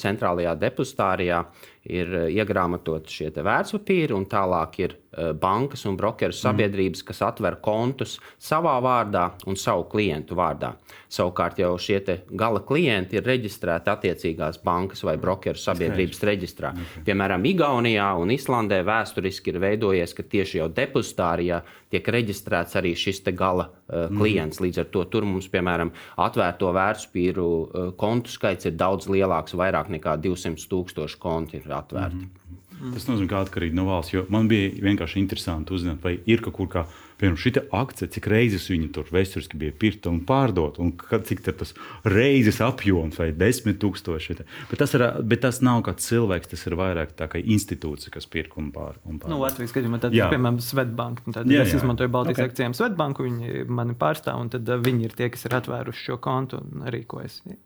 centrālajā 0.00 0.54
depozitārijā 0.60 1.42
ir 1.84 2.14
eh, 2.16 2.28
iegrāmatoti 2.38 3.12
šie 3.12 3.30
vērtspapīri, 3.34 4.14
un 4.16 4.26
tālāk 4.30 4.78
ir 4.80 4.94
eh, 4.94 5.32
bankas 5.36 5.84
un 5.88 5.98
brokeru 6.00 6.34
sabiedrības, 6.36 7.04
kas 7.06 7.22
atver 7.26 7.58
kontus 7.64 8.16
savā 8.40 8.76
vārdā 8.84 9.30
un 9.48 9.58
savu 9.60 9.86
klientu 9.92 10.36
vārdā. 10.38 10.74
Savukārt 11.12 11.60
jau 11.60 11.74
šie 11.78 12.00
gala 12.34 12.62
klienti 12.66 13.18
ir 13.18 13.26
reģistrēti 13.28 13.92
attiecīgās 13.92 14.60
bankas 14.64 15.04
vai 15.06 15.16
brokeru 15.20 15.60
sabiedrības 15.60 16.24
reģistrā. 16.26 16.72
Piemēram, 17.06 17.44
Igaunijā 17.46 18.08
un 18.18 18.32
Islandē 18.34 18.80
vēsturiski 18.86 19.52
ir 19.52 19.60
veidojies, 19.62 20.16
ka 20.16 20.24
tieši 20.26 20.58
jau 20.58 20.68
depozitārijā 20.74 21.60
tiek 21.94 22.10
reģistrēts 22.16 22.74
arī 22.80 22.94
šis 22.98 23.22
te 23.26 23.34
gala 23.36 23.68
uh, 23.68 24.08
klients. 24.10 24.58
Līdz 24.62 24.82
ar 24.82 24.88
to 24.90 25.04
tur 25.12 25.26
mums, 25.28 25.46
piemēram, 25.52 25.92
atvērto 26.24 26.72
vērtspapīru 26.74 27.46
uh, 27.46 27.92
kontu 28.00 28.32
skaits 28.34 28.66
ir 28.66 28.74
daudz 28.80 29.06
lielāks, 29.12 29.54
vairāk 29.58 29.92
nekā 29.94 30.16
200 30.24 30.66
tūkstoši 30.72 31.20
konti 31.22 31.60
ir 31.60 31.70
atvērti. 31.76 32.28
Tas 32.74 33.06
nozīmē, 33.08 33.28
ka 33.30 33.40
atkarīgi 33.44 33.76
no 33.78 33.86
valsts. 33.88 34.12
Jo 34.14 34.24
man 34.32 34.48
bija 34.50 34.72
vienkārši 34.82 35.20
interesanti 35.20 35.74
uzzināt, 35.76 36.02
vai 36.04 36.16
ir 36.28 36.42
kaut 36.44 36.56
kur, 36.56 36.68
kā, 36.72 36.82
piemēram, 37.20 37.38
šī 37.40 37.52
akcija, 37.78 38.10
cik 38.16 38.26
reizes 38.28 38.66
viņi 38.68 38.90
tur 38.92 39.08
vēsturiski 39.14 39.58
bija 39.60 39.74
pirkta 39.78 40.10
un 40.10 40.20
pārdota, 40.26 40.82
un 40.84 40.90
kad, 40.98 41.24
cik 41.28 41.44
tad 41.46 41.60
tas 41.62 41.72
reizes 42.10 42.58
apjoms, 42.64 43.20
vai 43.20 43.30
desmit 43.36 43.78
tūkstoši. 43.82 44.36
Bet 44.72 44.82
tas, 44.82 44.94
ir, 44.98 45.06
bet 45.22 45.44
tas 45.46 45.62
nav 45.64 45.84
kā 45.86 45.94
cilvēks, 45.96 46.50
tas 46.52 46.66
ir 46.68 46.76
vairāk 46.80 47.14
tā 47.16 47.30
kā 47.32 47.40
institūcija, 47.40 48.12
kas 48.18 48.28
pirk 48.30 48.58
un 48.60 48.72
pār. 48.74 48.98
Un 49.06 49.20
pār. 49.22 49.32
Nu, 49.32 49.38
Latvijas 49.44 49.74
gadījumā 49.76 50.02
tad, 50.02 50.16
Jā. 50.16 50.28
piemēram, 50.34 50.58
Svetbanka. 50.64 51.24
Tad 51.30 51.48
Jā, 51.50 51.64
es 51.64 51.72
jā. 51.72 51.80
izmantoju 51.80 52.12
Baltijas 52.12 52.40
Ok. 52.40 52.42
okay. 52.42 52.52
akcijām 52.52 52.74
Svetbanku, 52.76 53.28
viņi 53.30 53.68
mani 53.70 53.96
pārstāv, 53.98 54.42
un 54.42 54.50
tad 54.52 54.68
uh, 54.68 54.82
viņi 54.82 55.08
ir 55.08 55.14
tie, 55.16 55.30
kas 55.32 55.46
ir 55.48 55.56
atvēruši 55.62 56.10
šo 56.10 56.18
kontu 56.24 56.60
un 56.60 56.90
rīkojas. 56.90 57.44
Mhm. 57.46 57.62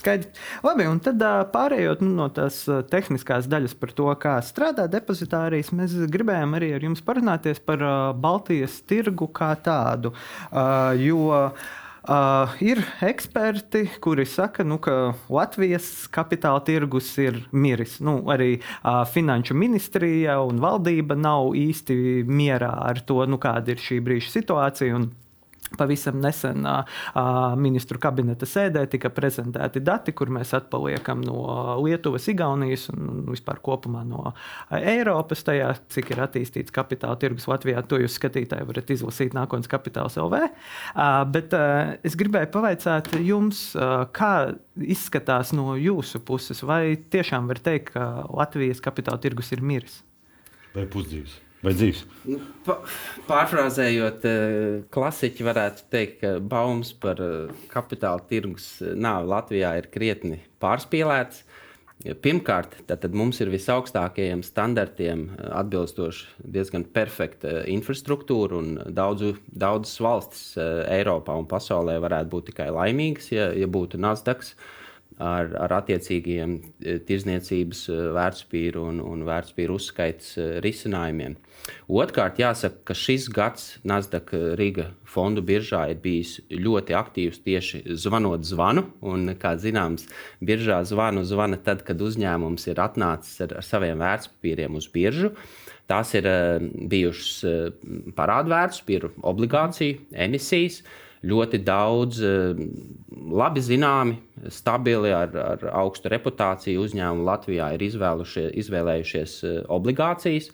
Skaidrs. 0.00 0.42
Labi, 0.64 0.88
un 0.90 0.98
tad 1.04 1.22
pārējot 1.54 2.02
nu, 2.04 2.10
no 2.18 2.26
tās 2.34 2.64
tehniskās 2.90 3.48
daļas 3.50 3.76
par 3.80 3.94
to, 3.96 4.10
kā 4.20 4.34
strādā 4.44 4.88
depozitārijas, 4.90 5.72
mēs 5.76 5.94
gribējām 6.12 6.58
arī 6.58 6.74
ar 6.76 6.84
jums 6.84 7.04
parunāties 7.04 7.62
par 7.64 7.84
Baltijas 8.20 8.80
tirgu 8.90 9.30
kā 9.32 9.54
tādu. 9.64 10.12
Jo 11.00 11.24
Uh, 12.04 12.50
ir 12.60 12.82
eksperti, 13.00 13.86
kuri 14.04 14.26
saka, 14.28 14.60
nu, 14.60 14.76
ka 14.76 15.14
Latvijas 15.32 15.86
kapitāla 16.12 16.60
tirgus 16.60 17.06
ir 17.16 17.38
miris. 17.48 17.94
Nu, 18.04 18.18
arī 18.28 18.58
uh, 18.58 19.06
finanšu 19.08 19.56
ministrija 19.56 20.36
un 20.44 20.60
valdība 20.60 21.16
nav 21.16 21.54
īsti 21.56 21.96
mierā 22.28 22.74
ar 22.90 23.00
to, 23.08 23.22
nu, 23.24 23.40
kāda 23.40 23.72
ir 23.72 23.80
šī 23.80 24.02
brīža 24.04 24.34
situācija. 24.34 24.98
Un 24.98 25.08
Pavisam 25.78 26.20
nesen 26.22 26.66
uh, 26.68 26.84
ministru 27.60 27.98
kabineta 28.02 28.46
sēdē 28.48 28.84
tika 28.92 29.10
prezentēti 29.14 29.82
dati, 29.84 30.14
kur 30.16 30.30
mēs 30.34 30.54
atpaliekam 30.56 31.22
no 31.24 31.78
Lietuvas, 31.82 32.28
Igaunijas 32.30 32.88
un 32.92 33.24
vispār 33.30 33.60
kopumā 33.64 34.04
no 34.08 34.32
Eiropas. 34.74 35.44
Tajā, 35.44 35.72
cik 35.92 36.14
ir 36.14 36.22
attīstīts 36.24 36.74
kapitāla 36.74 37.18
tirgus 37.20 37.48
Latvijā, 37.50 37.82
to 37.88 37.98
jūs 38.00 38.16
skatītāji 38.20 38.68
varat 38.68 38.92
izlasīt 38.94 39.36
nākotnes 39.36 39.70
kapitāla 39.70 40.12
LV. 40.24 40.40
Uh, 40.94 41.20
bet 41.34 41.54
uh, 41.56 41.94
es 42.06 42.16
gribēju 42.18 42.52
pavaicāt 42.54 43.12
jums, 43.20 43.66
uh, 43.76 44.06
kā 44.14 44.54
izskatās 44.80 45.52
no 45.56 45.74
jūsu 45.78 46.22
puses, 46.26 46.62
vai 46.66 46.96
tiešām 46.96 47.50
var 47.50 47.60
teikt, 47.64 47.94
ka 47.94 48.26
Latvijas 48.32 48.82
kapitāla 48.84 49.20
tirgus 49.22 49.52
ir 49.54 49.64
miris? 49.64 50.00
Vai 50.74 50.88
pusdzīvs? 50.90 51.43
Vai 51.64 51.72
dzīves? 51.72 52.02
Nu, 52.28 52.38
pārfrāzējot, 53.28 54.24
eh, 54.28 54.78
klasiķi 54.92 55.46
varētu 55.46 55.86
teikt, 55.92 56.16
ka 56.20 56.32
baumas 56.40 56.92
par 56.92 57.20
eh, 57.24 57.52
kapitāla 57.72 58.20
tirgus 58.28 58.66
eh, 58.82 58.92
nāvi 58.92 59.30
Latvijā 59.32 59.74
ir 59.80 59.88
krietni 59.92 60.42
pārspīlētas. 60.62 61.44
Pirmkārt, 62.20 62.74
tad 62.90 63.04
mums 63.16 63.38
ir 63.40 63.48
visaugstākajiem 63.48 64.42
standartiem 64.44 65.22
atbilstoši 65.56 66.42
diezgan 66.52 66.82
perfekta 66.92 67.62
infrastruktūra, 67.70 68.58
un 68.58 68.74
daudzu, 68.92 69.30
daudzas 69.48 69.94
valstis 70.02 70.42
Eiropā 70.58 71.38
un 71.38 71.46
pasaulē 71.48 71.94
varētu 72.02 72.32
būt 72.34 72.50
tikai 72.50 72.66
laimīgas, 72.74 73.30
ja, 73.32 73.46
ja 73.56 73.70
būtu 73.70 74.02
Nasdaq 74.02 74.42
ar, 75.22 75.50
ar 75.62 75.72
attiecīgiem 75.78 76.56
e, 76.58 76.96
tirzniecības 77.06 77.84
e, 77.88 77.96
vērtspapīru 78.16 78.82
un, 78.90 79.00
un 79.04 79.24
vērtspapīru 79.26 79.76
uzskaitas 79.78 80.32
e, 80.38 80.46
risinājumiem. 80.64 81.36
Otrkārt, 81.88 82.40
jāsaka, 82.42 82.80
ka 82.90 82.96
šis 82.98 83.28
gads 83.32 83.68
Nasdaq 83.88 84.34
Riga 84.58 84.90
fondu 85.08 85.44
biržā 85.46 85.84
ir 85.92 86.00
bijis 86.02 86.36
ļoti 86.50 86.96
aktīvs 86.98 87.40
tieši 87.46 87.84
zvanot 88.00 88.44
zvanu. 88.44 88.88
Un, 89.06 89.30
kā 89.40 89.54
zināms, 89.60 90.08
biržā 90.44 90.82
zvanu 90.88 91.24
zvana 91.24 91.60
tad, 91.62 91.84
kad 91.86 92.02
uzņēmums 92.02 92.66
ir 92.68 92.82
atnācis 92.82 93.46
ar, 93.46 93.56
ar 93.62 93.66
saviem 93.66 94.02
vērtspapīriem 94.02 94.76
uz 94.76 94.90
biržu. 94.92 95.32
Tās 95.88 96.14
ir 96.16 96.26
bijušas 96.88 98.12
parādvērtspapīru 98.16 99.10
obligāciju 99.20 99.98
emisijas 100.26 100.80
ļoti 101.24 101.60
daudz 101.64 102.20
eh, 102.24 102.62
labi 103.34 103.62
zināmi, 103.64 104.18
stabili, 104.52 105.12
ar, 105.14 105.34
ar 105.34 105.66
augstu 105.84 106.12
reputāciju 106.12 106.84
uzņēmumi 106.84 107.28
Latvijā 107.28 107.72
ir 107.74 107.84
izvēlējušies 107.88 109.36
eh, 109.44 109.60
obligācijas. 109.72 110.50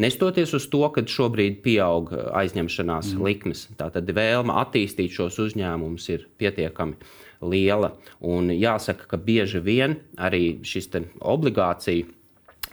Nestoties 0.00 0.54
uz 0.56 0.66
to, 0.72 0.80
ka 0.94 1.04
šobrīd 1.04 1.60
pieaug 1.64 2.14
aizņemšanās 2.32 3.12
mm. 3.12 3.26
likmes, 3.26 3.66
tātad 3.76 4.08
vēlme 4.16 4.54
attīstīt 4.62 5.12
šos 5.12 5.36
uzņēmumus 5.44 6.08
ir 6.14 6.24
pietiekami 6.40 6.96
liela. 7.44 7.92
Un 8.24 8.48
jāsaka, 8.54 9.10
ka 9.10 9.20
bieži 9.20 9.60
vien 9.60 9.98
arī 10.16 10.62
šis 10.64 10.88
obligāciju 11.20 12.08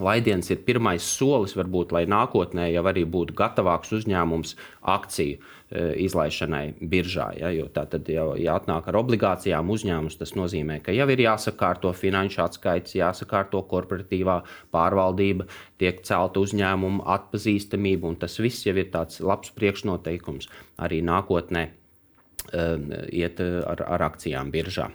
laidiens 0.04 0.50
ir 0.52 0.64
pirmais 0.68 1.06
solis, 1.06 1.56
varbūt, 1.60 1.94
lai 1.96 2.06
nākotnē 2.10 2.70
jau 2.74 2.86
arī 2.92 3.06
būtu 3.06 3.38
gatavāks 3.38 3.94
uzņēmums 4.00 4.56
akciju 4.98 5.40
E, 5.70 5.82
izlaišanai 6.02 6.82
biržā. 6.90 7.28
Ja, 7.38 7.52
jo 7.54 7.68
tā 7.70 7.84
tad 7.86 8.08
jau 8.10 8.32
ja 8.42 8.56
atnāk 8.58 8.88
ar 8.90 8.96
obligācijām 9.04 9.68
uzņēmums, 9.70 10.16
tas 10.18 10.32
nozīmē, 10.34 10.80
ka 10.82 10.96
jau 10.96 11.06
ir 11.14 11.22
jāsakārto 11.22 11.92
finanšu 11.94 12.42
atskaites, 12.42 12.96
jāsakārto 12.98 13.62
korporatīvā 13.70 14.40
pārvaldība, 14.74 15.46
tiek 15.78 16.02
celta 16.10 16.42
uzņēmuma 16.42 17.06
atpazīstamība, 17.14 18.10
un 18.10 18.18
tas 18.18 18.40
viss 18.42 18.66
jau 18.66 18.74
ir 18.82 18.90
tāds 18.90 19.22
labs 19.22 19.54
priekšnoteikums 19.54 20.50
arī 20.82 21.04
nākotnē 21.06 21.68
um, 21.70 22.90
iet 23.14 23.38
ar, 23.46 23.86
ar 23.86 24.08
akcijām 24.10 24.50
biržā. 24.50 24.90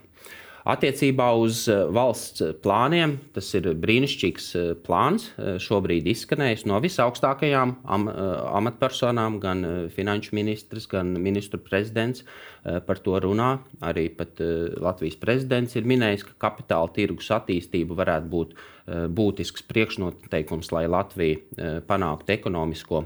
Attiecībā 0.64 1.26
uz 1.36 1.66
eh, 1.68 1.82
valsts 1.92 2.40
plāniem 2.64 3.18
tas 3.36 3.50
ir 3.58 3.66
brīnišķīgs 3.82 4.44
eh, 4.56 4.68
plāns. 4.80 5.26
Eh, 5.36 5.58
šobrīd 5.60 6.06
izskanējis 6.08 6.62
no 6.70 6.78
visaugstākajām 6.80 7.74
am, 7.84 8.06
amatpersonām, 8.08 9.36
gan 9.42 9.60
finanšu 9.92 10.32
ministrs, 10.36 10.86
gan 10.88 11.12
ministru 11.20 11.60
prezidents 11.60 12.24
par 12.86 13.00
to 13.04 13.18
runā. 13.20 13.58
Arī 13.84 14.06
Latvijas 14.80 15.18
prezidents 15.20 15.76
ir 15.76 15.84
minējis, 15.88 16.24
ka 16.30 16.46
kapitāla 16.46 16.88
tirgus 16.96 17.28
attīstība 17.34 17.96
varētu 17.98 18.30
būt 18.32 18.54
būtisks 19.16 19.66
priekšnoteikums, 19.68 20.70
lai 20.72 20.86
Latvija 20.88 21.82
panāktu 21.88 22.32
ekonomisko 22.38 23.02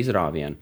izrāvienu. 0.00 0.56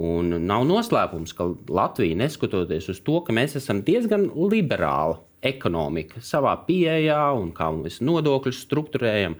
Un 0.00 0.38
nav 0.48 0.64
noslēpums, 0.68 1.36
ka 1.36 1.50
Latvija, 1.68 2.16
neskatoties 2.22 2.88
uz 2.94 3.02
to, 3.04 3.20
ka 3.26 3.36
mēs 3.36 3.58
esam 3.60 3.84
diezgan 3.84 4.30
liberāli 4.32 5.20
ekonomika 5.42 6.22
savā 6.22 6.56
pieejā 6.66 7.22
un 7.38 7.52
kā 7.56 7.70
mēs 7.74 8.00
nodokļus 8.04 8.64
struktūrējam. 8.66 9.38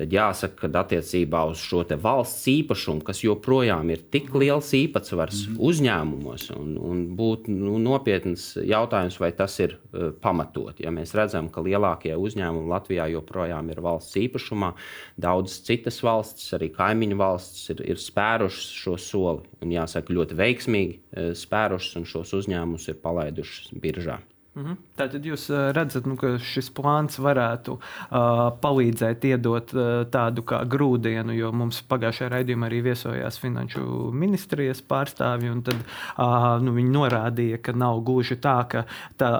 Tad 0.00 0.14
jāsaka, 0.16 0.54
ka 0.62 0.80
attiecībā 0.80 1.42
uz 1.50 1.60
šo 1.60 1.82
valsts 2.00 2.46
īpašumu, 2.48 3.02
kas 3.04 3.18
joprojām 3.20 3.90
ir 3.92 4.00
tik 4.08 4.30
liels 4.32 4.70
īpatsvars 4.72 5.42
mm 5.42 5.50
-hmm. 5.50 5.58
uzņēmumos, 5.68 6.46
un, 6.56 6.70
un 6.80 7.02
būtu 7.18 7.52
nu, 7.52 7.74
nopietns 7.76 8.54
jautājums, 8.56 9.18
vai 9.20 9.30
tas 9.36 9.58
ir 9.60 9.76
uh, 9.76 10.08
pamatot. 10.22 10.80
Ja 10.80 10.88
mēs 10.88 11.12
redzam, 11.12 11.50
ka 11.52 11.60
lielākie 11.60 12.16
uzņēmumi 12.16 12.72
Latvijā 12.72 13.10
joprojām 13.12 13.68
ir 13.70 13.84
valsts 13.84 14.16
īpašumā, 14.16 14.72
daudzas 15.20 15.60
citas 15.68 16.00
valstis, 16.02 16.48
arī 16.56 16.72
kaimiņu 16.72 17.20
valstis, 17.20 17.70
ir, 17.70 17.84
ir 17.90 18.00
spērušas 18.00 18.72
šo 18.80 18.96
soli 18.96 19.44
un 19.60 19.76
jāsaka, 19.76 20.16
ļoti 20.16 20.34
veiksmīgi 20.34 20.96
uh, 20.96 21.32
spērušas 21.36 22.00
un 22.00 22.08
šos 22.08 22.32
uzņēmumus 22.40 22.88
ir 22.88 23.02
palaidušas 23.04 23.74
biržā. 23.76 24.22
Mhm. 24.60 24.76
Tātad 24.98 25.24
jūs 25.24 25.46
redzat, 25.72 26.04
nu, 26.10 26.16
ka 26.20 26.34
šis 26.44 26.68
plāns 26.76 27.16
varētu 27.22 27.76
uh, 27.78 28.42
palīdzēt 28.60 29.24
iedot 29.30 29.72
uh, 29.72 29.88
tādu 30.12 30.44
kā 30.44 30.60
grūdienu, 30.68 31.32
jo 31.36 31.52
mums 31.56 31.80
pagājušajā 31.88 32.28
raidījumā 32.34 32.68
arī 32.68 32.82
viesojās 32.90 33.40
finanšu 33.40 34.10
ministrijas 34.12 34.84
pārstāvji, 34.84 35.54
un 35.54 35.64
tad 35.64 35.80
uh, 35.80 36.60
nu, 36.60 36.76
viņi 36.76 36.94
norādīja, 36.98 37.62
ka 37.64 37.76
nav 37.76 38.02
gluži 38.04 38.36
tā, 38.42 38.58
ka 38.68 38.84
tā 39.20 39.32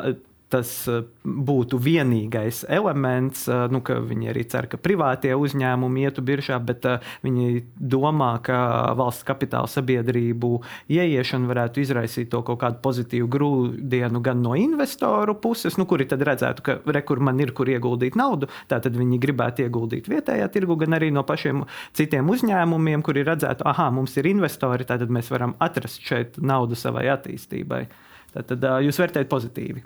tas 0.50 0.70
eh, 0.90 1.04
būtu 1.24 1.78
vienīgais 1.80 2.64
elements. 2.68 3.46
Eh, 3.48 3.66
nu, 3.72 3.80
viņi 3.80 4.30
arī 4.32 4.44
cer, 4.50 4.66
ka 4.70 4.80
privātie 4.80 5.32
uzņēmumi 5.38 6.04
ietu 6.08 6.24
biržā, 6.26 6.58
bet 6.64 6.86
eh, 6.88 7.12
viņi 7.24 7.62
domā, 7.78 8.32
ka 8.44 8.58
valsts 8.98 9.26
kapitāla 9.28 9.70
sabiedrību 9.70 10.52
ieiešana 10.90 11.50
varētu 11.50 11.84
izraisīt 11.84 12.30
to 12.32 12.42
kaut 12.46 12.60
kādu 12.64 12.80
pozitīvu 12.84 13.30
grūdienu 13.30 14.22
gan 14.24 14.42
no 14.44 14.56
investoru 14.58 15.36
puses, 15.40 15.78
nu, 15.80 15.86
kuri 15.90 16.08
tad 16.10 16.24
redzētu, 16.26 16.66
ka 16.66 16.78
re, 16.84 17.04
kur 17.06 17.22
man 17.22 17.40
ir 17.42 17.54
kur 17.56 17.70
ieguldīt 17.70 18.18
naudu, 18.18 18.50
tad 18.70 18.90
viņi 18.90 19.20
gribētu 19.22 19.66
ieguldīt 19.66 20.10
vietējā 20.10 20.50
tirgu, 20.52 20.76
gan 20.80 20.98
arī 20.98 21.12
no 21.14 21.24
pašiem 21.26 21.64
citiem 21.96 22.28
uzņēmumiem, 22.32 23.04
kuri 23.06 23.24
redzētu, 23.28 23.66
ah, 23.70 23.86
mums 23.94 24.16
ir 24.18 24.30
investori, 24.30 24.88
tad 24.88 25.06
mēs 25.10 25.30
varam 25.32 25.54
atrast 25.62 26.02
šeit 26.06 26.40
naudu 26.42 26.78
savai 26.78 27.06
attīstībai. 27.14 27.86
Tad, 28.34 28.46
tad 28.52 28.68
jūs 28.86 28.98
vērtējat 29.00 29.30
pozitīvi. 29.30 29.82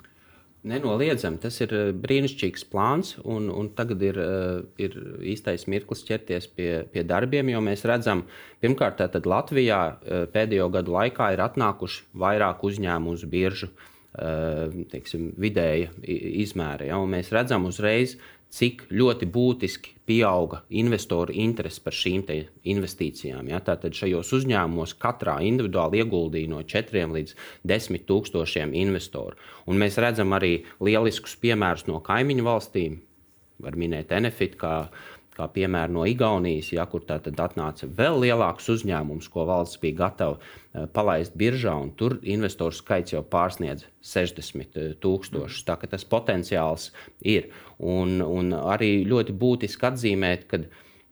Nenoliedzami, 0.65 1.37
tas 1.43 1.59
ir 1.61 1.73
eh, 1.77 1.89
brīnišķīgs 1.93 2.63
plāns, 2.71 3.11
un, 3.21 3.51
un 3.53 3.67
tagad 3.77 4.01
ir, 4.01 4.17
eh, 4.17 4.63
ir 4.81 4.95
īstais 5.35 5.67
mirklis 5.69 6.01
ķerties 6.07 6.47
pie, 6.57 6.69
pie 6.89 7.03
darbiem, 7.05 7.51
jo 7.53 7.61
mēs 7.61 7.85
redzam, 7.85 8.23
pirmkārt, 8.65 9.03
ka 9.13 9.21
Latvijā 9.29 9.81
eh, 9.93 10.23
pēdējo 10.33 10.71
gadu 10.73 10.95
laikā 10.95 11.29
ir 11.35 11.43
atnākuši 11.45 12.07
vairāk 12.17 12.65
uzņēmumu 12.65 13.13
uz 13.13 13.27
biržu, 13.29 13.69
teiksim, 14.15 15.33
vidēja 15.43 15.89
izmēra. 16.07 16.85
Ja, 16.87 17.01
mēs 17.03 17.33
redzam 17.35 17.65
uzreiz, 17.67 18.13
cik 18.47 18.85
ļoti 18.87 19.27
būtiski 19.27 19.94
pieauga 20.05 20.61
investoru 20.69 21.33
interese 21.33 21.81
par 21.83 21.95
šīm 21.97 22.23
investīcijām. 22.63 23.49
Ja? 23.49 23.61
Tātad 23.65 23.95
šajos 23.97 24.31
uzņēmumos 24.39 24.95
katrā 25.01 25.39
individuāli 25.45 26.03
ieguldīja 26.03 26.51
no 26.51 26.61
4 26.61 27.07
līdz 27.15 27.35
10 27.67 28.05
tūkstošiem 28.09 28.75
investoru. 28.85 29.37
Un 29.65 29.81
mēs 29.81 29.99
redzam 30.01 30.33
arī 30.37 30.59
lieliskus 30.79 31.35
piemērus 31.41 31.87
no 31.89 32.01
kaimiņu 32.05 32.45
valstīm. 32.45 33.01
Var 33.65 33.77
minēt 33.79 34.11
Enefit, 34.11 34.57
kā 34.59 34.89
kā 35.35 35.47
piemēram 35.51 35.97
no 35.97 36.05
Igaunijas, 36.07 36.71
ja, 36.75 36.85
kur 36.89 37.03
tad 37.07 37.27
atnāca 37.27 37.89
vēl 37.97 38.21
lielāks 38.23 38.69
uzņēmums, 38.71 39.27
ko 39.31 39.45
valsts 39.49 39.81
bija 39.81 39.99
gatava 40.05 40.37
eh, 40.39 40.85
palaist 40.95 41.35
biržā, 41.37 41.75
un 41.81 41.91
tur 41.99 42.17
investoru 42.23 42.75
skaits 42.75 43.15
jau 43.15 43.23
pārsniedz 43.35 43.85
60 44.05 44.79
eh, 44.79 44.95
tūkstošus. 45.03 45.65
Tā 45.67 45.77
kā 45.81 45.91
tas 45.91 46.07
potenciāls 46.07 46.91
ir. 47.21 47.51
Un, 47.79 48.21
un 48.23 48.55
arī 48.55 48.97
ļoti 49.07 49.35
būtiski 49.35 49.89
atzīmēt, 49.91 50.47
ka 50.51 50.63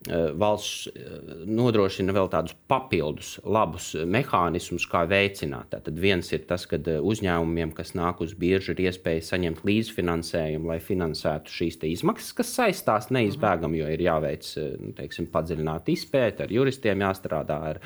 valsts 0.09 0.87
eh, 0.91 1.43
nodrošina 1.47 2.13
vēl 2.15 2.29
tādus 2.31 2.55
papildus 2.67 3.37
labus 3.43 3.93
mehānismus, 3.95 4.87
kā 4.89 5.05
veicināt. 5.09 5.71
Tad 5.71 5.99
viens 5.99 6.31
ir 6.35 6.43
tas, 6.49 6.65
ka 6.69 6.79
eh, 6.79 6.99
uzņēmumiem, 6.99 7.71
kas 7.77 7.93
nāk 7.97 8.23
uz 8.25 8.35
biežu, 8.39 8.73
ir 8.73 8.89
iespēja 8.89 9.23
saņemt 9.29 9.63
līdzfinansējumu, 9.67 10.71
lai 10.73 10.79
finansētu 10.83 11.53
šīs 11.53 11.79
izmaksas, 11.93 12.35
kas 12.35 12.51
saistās 12.57 13.09
neizbēgami, 13.13 13.79
jo 13.81 13.93
ir 13.93 14.03
jāveic 14.03 14.51
nu, 14.81 14.93
teiksim, 14.97 15.29
padziļināta 15.33 15.93
izpēta, 15.93 16.47
ar 16.47 16.53
juristiem 16.53 17.03
jāstrādā. 17.05 17.59
Ar, 17.73 17.81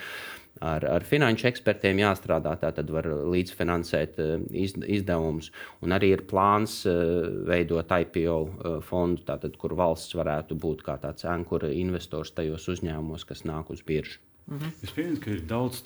ar, 0.64 0.86
ar 0.86 1.06
finanšu 1.08 1.48
ekspertiem 1.50 2.02
jāstrādā. 2.02 2.56
Tad 2.62 2.92
var 2.94 3.08
līdzfinansēt 3.08 4.20
iz, 4.52 4.78
izdevumus. 4.86 5.52
Un 5.86 5.96
arī 5.96 6.14
ir 6.16 6.26
plāns 6.30 6.80
veidot 7.48 7.92
IPO 7.92 8.38
fondu, 8.88 9.26
tātad, 9.28 9.58
kur 9.60 9.76
valsts 9.78 10.18
varētu 10.18 10.58
būt 10.60 10.86
kā 10.88 10.98
tāds 11.02 11.28
ankura 11.30 11.72
investors 11.74 12.34
tajos 12.36 12.68
uzņēmumos, 12.76 13.28
kas 13.28 13.46
nāk 13.48 13.72
uz 13.74 13.84
biržu. 13.86 14.22
Mhm. 14.48 14.76
Es 14.84 14.94
pieņemu, 14.96 15.20
ka 15.20 15.32
ir 15.34 15.42
daudz 15.44 15.82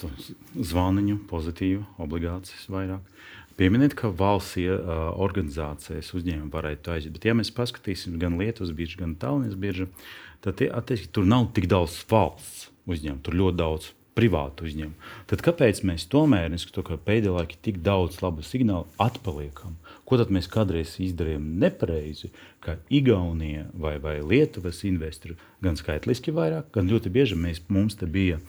zvaniņu, 0.54 1.24
pozitīvu, 1.30 1.86
obligācijas 2.02 2.68
vairāk. 2.70 3.08
Pieminiet, 3.58 3.96
ka 3.98 4.10
valsts 4.16 4.58
uh, 4.62 4.92
organizācijas 5.22 6.14
uzņēmumi 6.18 6.54
varētu 6.54 6.94
aiziet. 6.94 7.14
Bet, 7.14 7.26
ja 7.28 7.34
mēs 7.38 7.52
paskatīsimies 7.54 8.22
gan 8.22 8.38
Lietuvas 8.40 8.72
biržu, 8.78 9.02
gan 9.02 9.18
Tallinas 9.22 9.58
biržu, 9.60 9.90
tad 10.46 10.62
tie, 10.62 10.70
attiecīgi, 10.74 11.12
tur 11.14 11.28
nav 11.30 11.50
tik 11.58 11.68
daudz 11.70 12.00
valsts 12.10 12.70
uzņēmumu, 12.90 13.22
tur 13.26 13.38
ļoti 13.42 13.60
daudz 13.60 13.90
privātu 14.18 14.68
uzņēmumu. 14.68 15.12
Tad 15.32 15.44
kāpēc 15.46 15.84
mēs 15.88 16.08
tomēr, 16.12 16.50
neskatoties, 16.52 16.88
ka 16.90 17.00
pēdējā 17.08 17.36
laikā 17.38 17.60
tik 17.64 17.80
daudz 17.86 18.20
labu 18.24 18.44
signālu, 18.46 18.90
atpaliekam? 19.02 19.78
Ko 20.08 20.20
tad 20.20 20.34
mēs 20.36 20.50
kādreiz 20.52 20.98
izdarījām 21.04 21.46
nepareizi, 21.62 22.32
ka 22.64 22.78
Igaunija 22.92 23.70
vai, 23.74 23.96
vai 24.04 24.20
Lietuvas 24.20 24.84
investori 24.88 25.38
gan 25.64 25.80
skaitliski 25.80 26.34
vairāk, 26.36 26.74
gan 26.76 26.92
ļoti 26.92 27.14
bieži 27.14 27.40
mēs, 27.40 27.64
mums 27.72 27.96
te 28.00 28.10
bija 28.10 28.42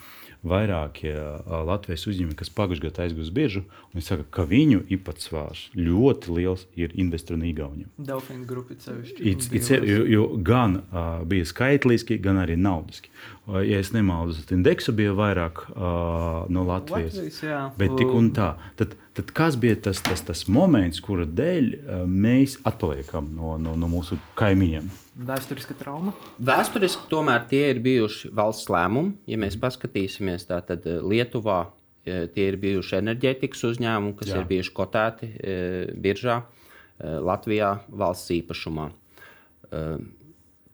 vairākie 0.42 1.14
Latvijas 1.47 2.04
uzņēmumi, 2.11 2.37
kas 2.38 2.50
pagājušajā 2.50 2.88
gadā 2.88 3.04
aizgāja 3.07 3.23
uz 3.23 3.31
biržu, 3.35 3.62
un 3.62 3.99
viņi 3.99 4.07
saka, 4.09 4.25
ka 4.35 4.45
viņu 4.50 4.83
īpatsvars 4.97 5.69
ļoti 5.78 6.35
liels 6.35 6.64
ir 6.78 6.95
investoru 6.99 7.38
no 7.38 7.47
Igaunijas. 7.47 7.92
Delfīna 8.11 8.47
grupa 8.49 8.75
sevišķi. 8.83 9.78
Jo 10.11 10.26
gan 10.42 10.81
uh, 10.83 11.23
bija 11.28 11.47
skaitliski, 11.47 12.19
gan 12.23 12.42
arī 12.42 12.59
naudiski. 12.59 13.12
Ja 13.51 13.79
es 13.81 13.91
nemaldos, 13.91 14.39
tad 14.45 14.55
indeksu 14.55 14.93
bija 14.95 15.17
vairāk 15.19 15.65
uh, 15.73 16.45
no 16.53 16.63
Latvijas. 16.69 17.17
Latvijas 17.17 17.41
jā. 17.43 17.63
Bet 17.79 17.97
tik 17.99 18.13
un 18.15 18.31
tā. 18.37 18.53
Tad, 18.79 18.99
Tad 19.13 19.29
kas 19.37 19.59
bija 19.61 19.77
tas, 19.77 19.99
tas, 20.01 20.23
tas 20.25 20.47
moments, 20.49 20.97
kura 21.05 21.27
dēļ 21.29 21.67
uh, 21.75 22.05
mēs 22.09 22.55
atpaliekam 22.65 23.27
no, 23.37 23.59
no, 23.61 23.75
no 23.77 23.91
mūsu 23.93 24.17
kaimiņiem? 24.41 24.87
Vēsturiska 25.29 25.77
trauma? 25.77 26.15
Vēsturiski 26.41 27.11
tomēr 27.11 27.45
tie 27.51 27.67
ir 27.75 27.83
bijuši 27.85 28.31
valsts 28.33 28.71
lēmumi. 28.73 29.19
Ja 29.29 29.37
mēs 29.43 29.59
paskatīsimies, 29.61 30.47
tad 30.49 30.89
Lietuvā 30.89 31.59
tie 32.05 32.47
ir 32.51 32.59
bijuši 32.63 32.99
enerģētikas 32.99 33.63
uzņēmumi, 33.69 34.17
kas 34.19 34.33
Jā. 34.33 34.41
ir 34.41 34.49
bijuši 34.51 34.73
kotēti 34.75 35.29
e, 35.29 35.59
biržā, 36.03 36.41
e, 36.43 37.13
Latvijā 37.23 37.75
valsts 37.89 38.33
īpašumā. 38.35 38.89
E, 38.91 39.85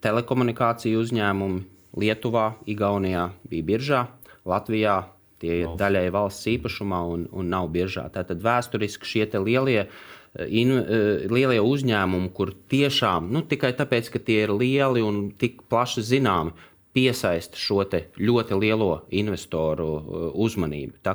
telekomunikāciju 0.04 1.02
uzņēmumi 1.04 1.60
Lietuvā, 1.98 2.52
Igaunijā 2.70 3.28
bija 3.50 3.68
biržā, 3.72 4.02
Latvijā 4.48 5.02
Tie 5.38 5.60
ir 5.62 5.74
daļai 5.78 6.08
valsts 6.14 6.48
īpašumā 6.50 6.98
un, 7.12 7.26
un 7.30 7.50
nav 7.52 7.68
biežā. 7.74 8.08
Tātad 8.14 8.40
vēsturiski 8.42 9.06
šie 9.06 9.26
lielie, 9.38 9.84
eh, 9.86 10.48
in, 10.50 10.72
eh, 10.80 11.26
lielie 11.30 11.60
uzņēmumi, 11.62 12.32
kur 12.34 12.50
tiešām 12.70 13.30
nu, 13.30 13.44
tikai 13.46 13.72
tāpēc, 13.78 14.10
ka 14.10 14.18
tie 14.18 14.42
ir 14.46 14.54
lieli 14.54 15.04
un 15.04 15.30
tik 15.38 15.62
plaši 15.70 16.02
zināmi, 16.02 16.56
piesaista 16.94 17.54
šo 17.54 17.84
ļoti 18.18 18.58
lielo 18.58 19.04
investoru 19.10 19.88
eh, 19.98 20.26
uzmanību. 20.34 20.98
Tā, 21.06 21.14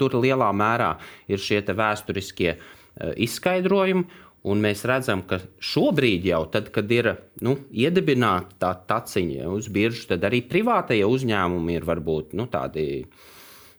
tur 0.00 0.18
lielā 0.18 0.50
mērā 0.50 0.96
ir 1.28 1.38
šie 1.38 1.62
vēsturiskie 1.62 2.56
izskaidrojumi. 3.00 4.04
Un 4.48 4.62
mēs 4.64 4.86
redzam, 4.88 5.20
ka 5.28 5.40
šobrīd 5.60 6.24
jau, 6.30 6.46
tad, 6.48 6.70
kad 6.72 6.88
ir 6.92 7.10
nu, 7.44 7.58
iedibināta 7.76 8.56
tā 8.62 8.70
taciņa 8.94 9.50
uz 9.52 9.68
biržas, 9.68 10.06
tad 10.14 10.24
arī 10.24 10.40
privātajie 10.48 11.04
uzņēmumi 11.04 11.76
ir 11.76 11.84
varbūt 11.84 12.32
nu, 12.40 12.46
tādi 12.48 12.86
uh, 13.02 13.28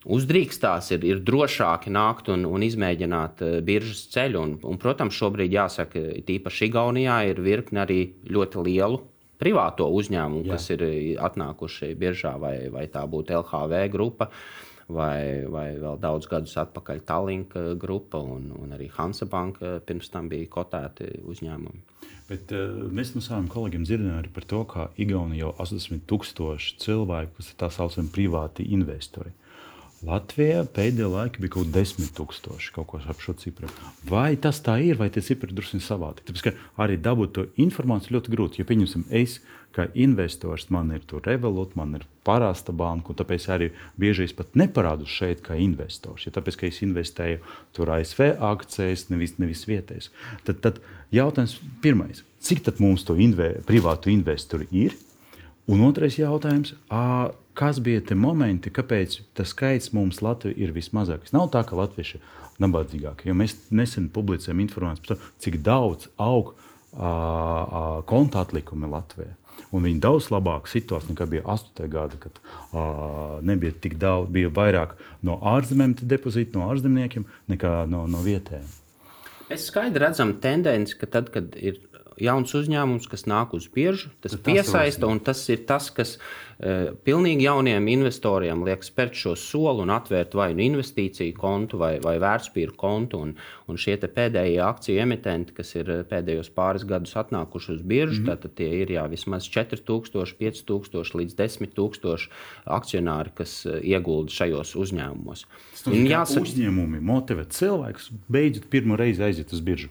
uzdrīkstās, 0.09 0.91
ir, 0.95 1.05
ir 1.05 1.21
drošāki 1.25 1.91
nākt 1.93 2.31
un, 2.33 2.45
un 2.49 2.65
izmēģināt 2.65 3.43
uh, 3.45 3.59
biržas 3.65 4.07
ceļu. 4.13 4.41
Un, 4.41 4.55
un, 4.65 4.79
protams, 4.81 5.17
šobrīd 5.17 5.53
jāsaka, 5.53 6.01
tīpaši 6.27 6.69
Igaunijā 6.71 7.21
ir 7.29 7.41
virkne 7.43 7.83
arī 7.85 8.01
ļoti 8.29 8.65
lielu 8.65 9.01
privāto 9.41 9.87
uzņēmumu, 9.89 10.45
Jā. 10.45 10.55
kas 10.55 10.69
ir 10.73 10.83
eh, 10.85 10.97
atnākuši 11.17 11.95
biržā, 11.97 12.35
vai, 12.41 12.55
vai 12.73 12.85
tā 12.93 13.01
būtu 13.09 13.39
LHV 13.39 13.87
grupa. 13.93 14.29
Vai, 14.91 15.45
vai 15.47 15.67
vēl 15.79 15.99
daudz 16.01 16.27
gadus 16.27 16.57
atpakaļ 16.59 17.03
Tallinka 17.07 17.61
grupa 17.79 18.19
un, 18.19 18.49
un 18.57 18.73
arī 18.75 18.89
Hansa 18.91 19.27
Banka 19.29 19.77
pirms 19.87 20.09
tam 20.11 20.27
bija 20.31 20.49
kotēti 20.51 21.07
uzņēmumi. 21.31 21.83
Bet, 22.31 22.51
uh, 22.55 22.87
mēs 22.91 23.13
no 23.15 23.21
saviem 23.23 23.49
kolēģiem 23.51 23.85
dzirdējām 23.87 24.31
par 24.35 24.47
to, 24.47 24.63
ka 24.67 24.87
Igaunija 24.99 25.45
jau 25.45 25.53
80,000 25.63 26.81
cilvēku, 26.83 27.37
kas 27.37 27.51
ir 27.51 27.59
tā 27.59 27.71
saucamie 27.71 28.11
privāti 28.15 28.67
investori. 28.75 29.33
Latvijā 30.01 30.63
pēdējā 30.73 31.07
laikā 31.13 31.43
bija 31.43 31.53
kaut 31.53 31.67
kas 31.67 31.73
desmit 31.75 32.13
tūkstoši, 32.17 32.71
kaut 32.73 32.87
kas 32.89 33.03
ap 33.11 33.19
šo 33.21 33.35
cifru. 33.37 33.69
Vai 34.09 34.33
tas 34.41 34.57
tā 34.65 34.79
ir, 34.81 34.97
vai 34.97 35.11
tie 35.13 35.21
cipari 35.21 35.53
drusku 35.53 35.77
savādi? 35.83 36.23
Tāpēc 36.25 36.57
arī 36.81 36.97
dabūt 36.97 37.35
to 37.35 37.45
informāciju 37.61 38.15
ļoti 38.15 38.33
grūti. 38.33 38.61
Ja 38.63 38.69
pieņemsim, 38.69 39.03
es 39.13 39.37
kā 39.75 39.85
investors, 39.93 40.65
man 40.73 40.89
ir 40.95 41.05
tur 41.05 41.21
revolūta, 41.29 41.77
man 41.77 41.99
ir 41.99 42.07
parasta 42.25 42.73
banka, 42.73 43.13
un 43.13 43.19
tāpēc 43.21 43.45
arī 43.53 43.69
bieži 44.01 44.25
es 44.25 44.33
pat 44.35 44.57
neparādu 44.57 45.05
šeit 45.05 45.45
kā 45.45 45.59
investors. 45.61 46.25
Ja 46.25 46.33
tāpēc, 46.33 46.57
ka 46.57 46.67
es 46.71 46.81
investēju 46.81 47.37
tur 47.77 47.93
ASV 47.93 48.33
akcijas, 48.51 49.05
nevis, 49.13 49.37
nevis 49.37 49.67
vietēs. 49.69 50.09
Tad, 50.49 50.65
tad 50.65 50.81
jautājums 51.13 51.59
pirmais, 51.85 52.25
cik 52.41 52.65
tad 52.65 52.81
mums 52.81 53.05
to 53.05 53.19
invē, 53.21 53.53
privātu 53.69 54.09
investoru 54.13 54.65
ir? 54.73 54.97
Un 55.69 55.83
otrais 55.85 56.17
jautājums, 56.17 56.73
kas 57.57 57.79
bija 57.83 58.01
tie 58.01 58.17
momenti, 58.17 58.71
kāpēc 58.73 59.19
tas 59.37 59.51
skaits 59.53 59.91
mums 59.93 60.23
Latvijā 60.25 60.57
ir 60.57 60.73
vismazākais? 60.75 61.33
Nav 61.35 61.51
tā, 61.53 61.61
ka 61.67 61.77
latvieši 61.77 62.17
ir 62.17 62.39
nabadzīgāki, 62.63 63.29
jo 63.29 63.37
mēs 63.37 63.57
nesen 63.69 64.09
publicējam 64.13 64.63
informāciju 64.65 65.05
par 65.05 65.13
to, 65.13 65.29
cik 65.43 65.61
daudz 65.65 66.09
aug 66.21 66.55
konta 66.91 68.41
atlikumi 68.43 68.89
Latvijā. 68.91 69.35
Un 69.71 69.85
viņi 69.85 70.01
daudz 70.03 70.27
labāka 70.33 70.67
situācija 70.67 71.13
nekā 71.13 71.27
bija 71.31 71.43
8. 71.47 71.85
gada, 71.91 72.17
kad 72.19 72.39
uh, 72.41 73.37
nebija 73.45 73.71
tik 73.83 73.95
daudz, 74.01 74.27
bija 74.33 74.49
vairāk 74.51 74.97
no 75.23 75.37
ārzemēm 75.53 75.93
depozītu, 76.01 76.59
no 76.59 76.67
ārzemniekiem 76.73 77.27
nekā 77.51 77.85
no, 77.91 78.03
no 78.11 78.23
vietējiem. 78.25 78.67
Mēs 79.51 79.67
skaidri 79.67 80.03
redzam 80.03 80.33
tendenci, 80.43 80.97
ka 80.99 81.07
tad, 81.11 81.31
kad 81.31 81.55
ir 81.59 81.79
jauns 82.21 82.53
uzņēmums, 82.57 83.09
kas 83.11 83.25
nāk 83.29 83.55
uz 83.57 83.67
biržu, 83.71 84.11
tas, 84.21 84.35
tas 84.35 84.43
piesaista, 84.45 85.09
un 85.09 85.19
tas 85.23 85.41
ir 85.51 85.63
tas, 85.69 85.89
kas 85.93 86.15
uh, 86.17 86.91
pilnīgi 87.05 87.47
jauniem 87.47 87.87
investoriem 87.91 88.63
liek 88.67 88.83
spērt 88.85 89.17
šo 89.17 89.33
soli 89.39 89.83
un 89.85 89.93
atvērt 89.93 90.35
vai 90.37 90.51
nu 90.57 90.63
investīciju 90.65 91.35
kontu 91.37 91.79
vai, 91.81 91.95
vai 92.03 92.17
vērtspapīru 92.21 92.75
kontu. 92.77 93.21
Un, 93.25 93.33
un 93.71 93.79
šie 93.79 93.97
pēdējie 94.01 94.59
akciju 94.65 95.01
emitenti, 95.03 95.55
kas 95.57 95.73
ir 95.77 95.89
eh, 95.91 96.01
pēdējos 96.07 96.51
pāris 96.55 96.85
gadus 96.87 97.15
atnākuši 97.19 97.75
uz 97.75 97.81
biržu, 97.81 98.21
mm 98.21 98.27
-hmm. 98.27 98.41
tad 98.43 98.55
tie 98.57 98.69
ir 98.81 98.93
jā, 98.97 99.05
vismaz 99.09 99.47
4000, 99.49 100.35
5000 100.39 101.17
līdz 101.21 101.37
10 101.39 101.77
000 101.77 102.17
akcionāri, 102.65 103.33
kas 103.35 103.65
uh, 103.65 103.79
iegulda 103.81 104.31
šajos 104.31 104.75
uzņēmumos. 104.75 105.45
Tas 105.71 105.87
jāsaka, 105.87 106.45
uzņēmumi 106.45 107.01
motivē 107.01 107.47
cilvēkus 107.49 108.11
beidzot 108.29 108.69
pirmo 108.69 108.99
reizi 108.99 109.23
aiziet 109.23 109.53
uz 109.53 109.61
biržu. 109.65 109.89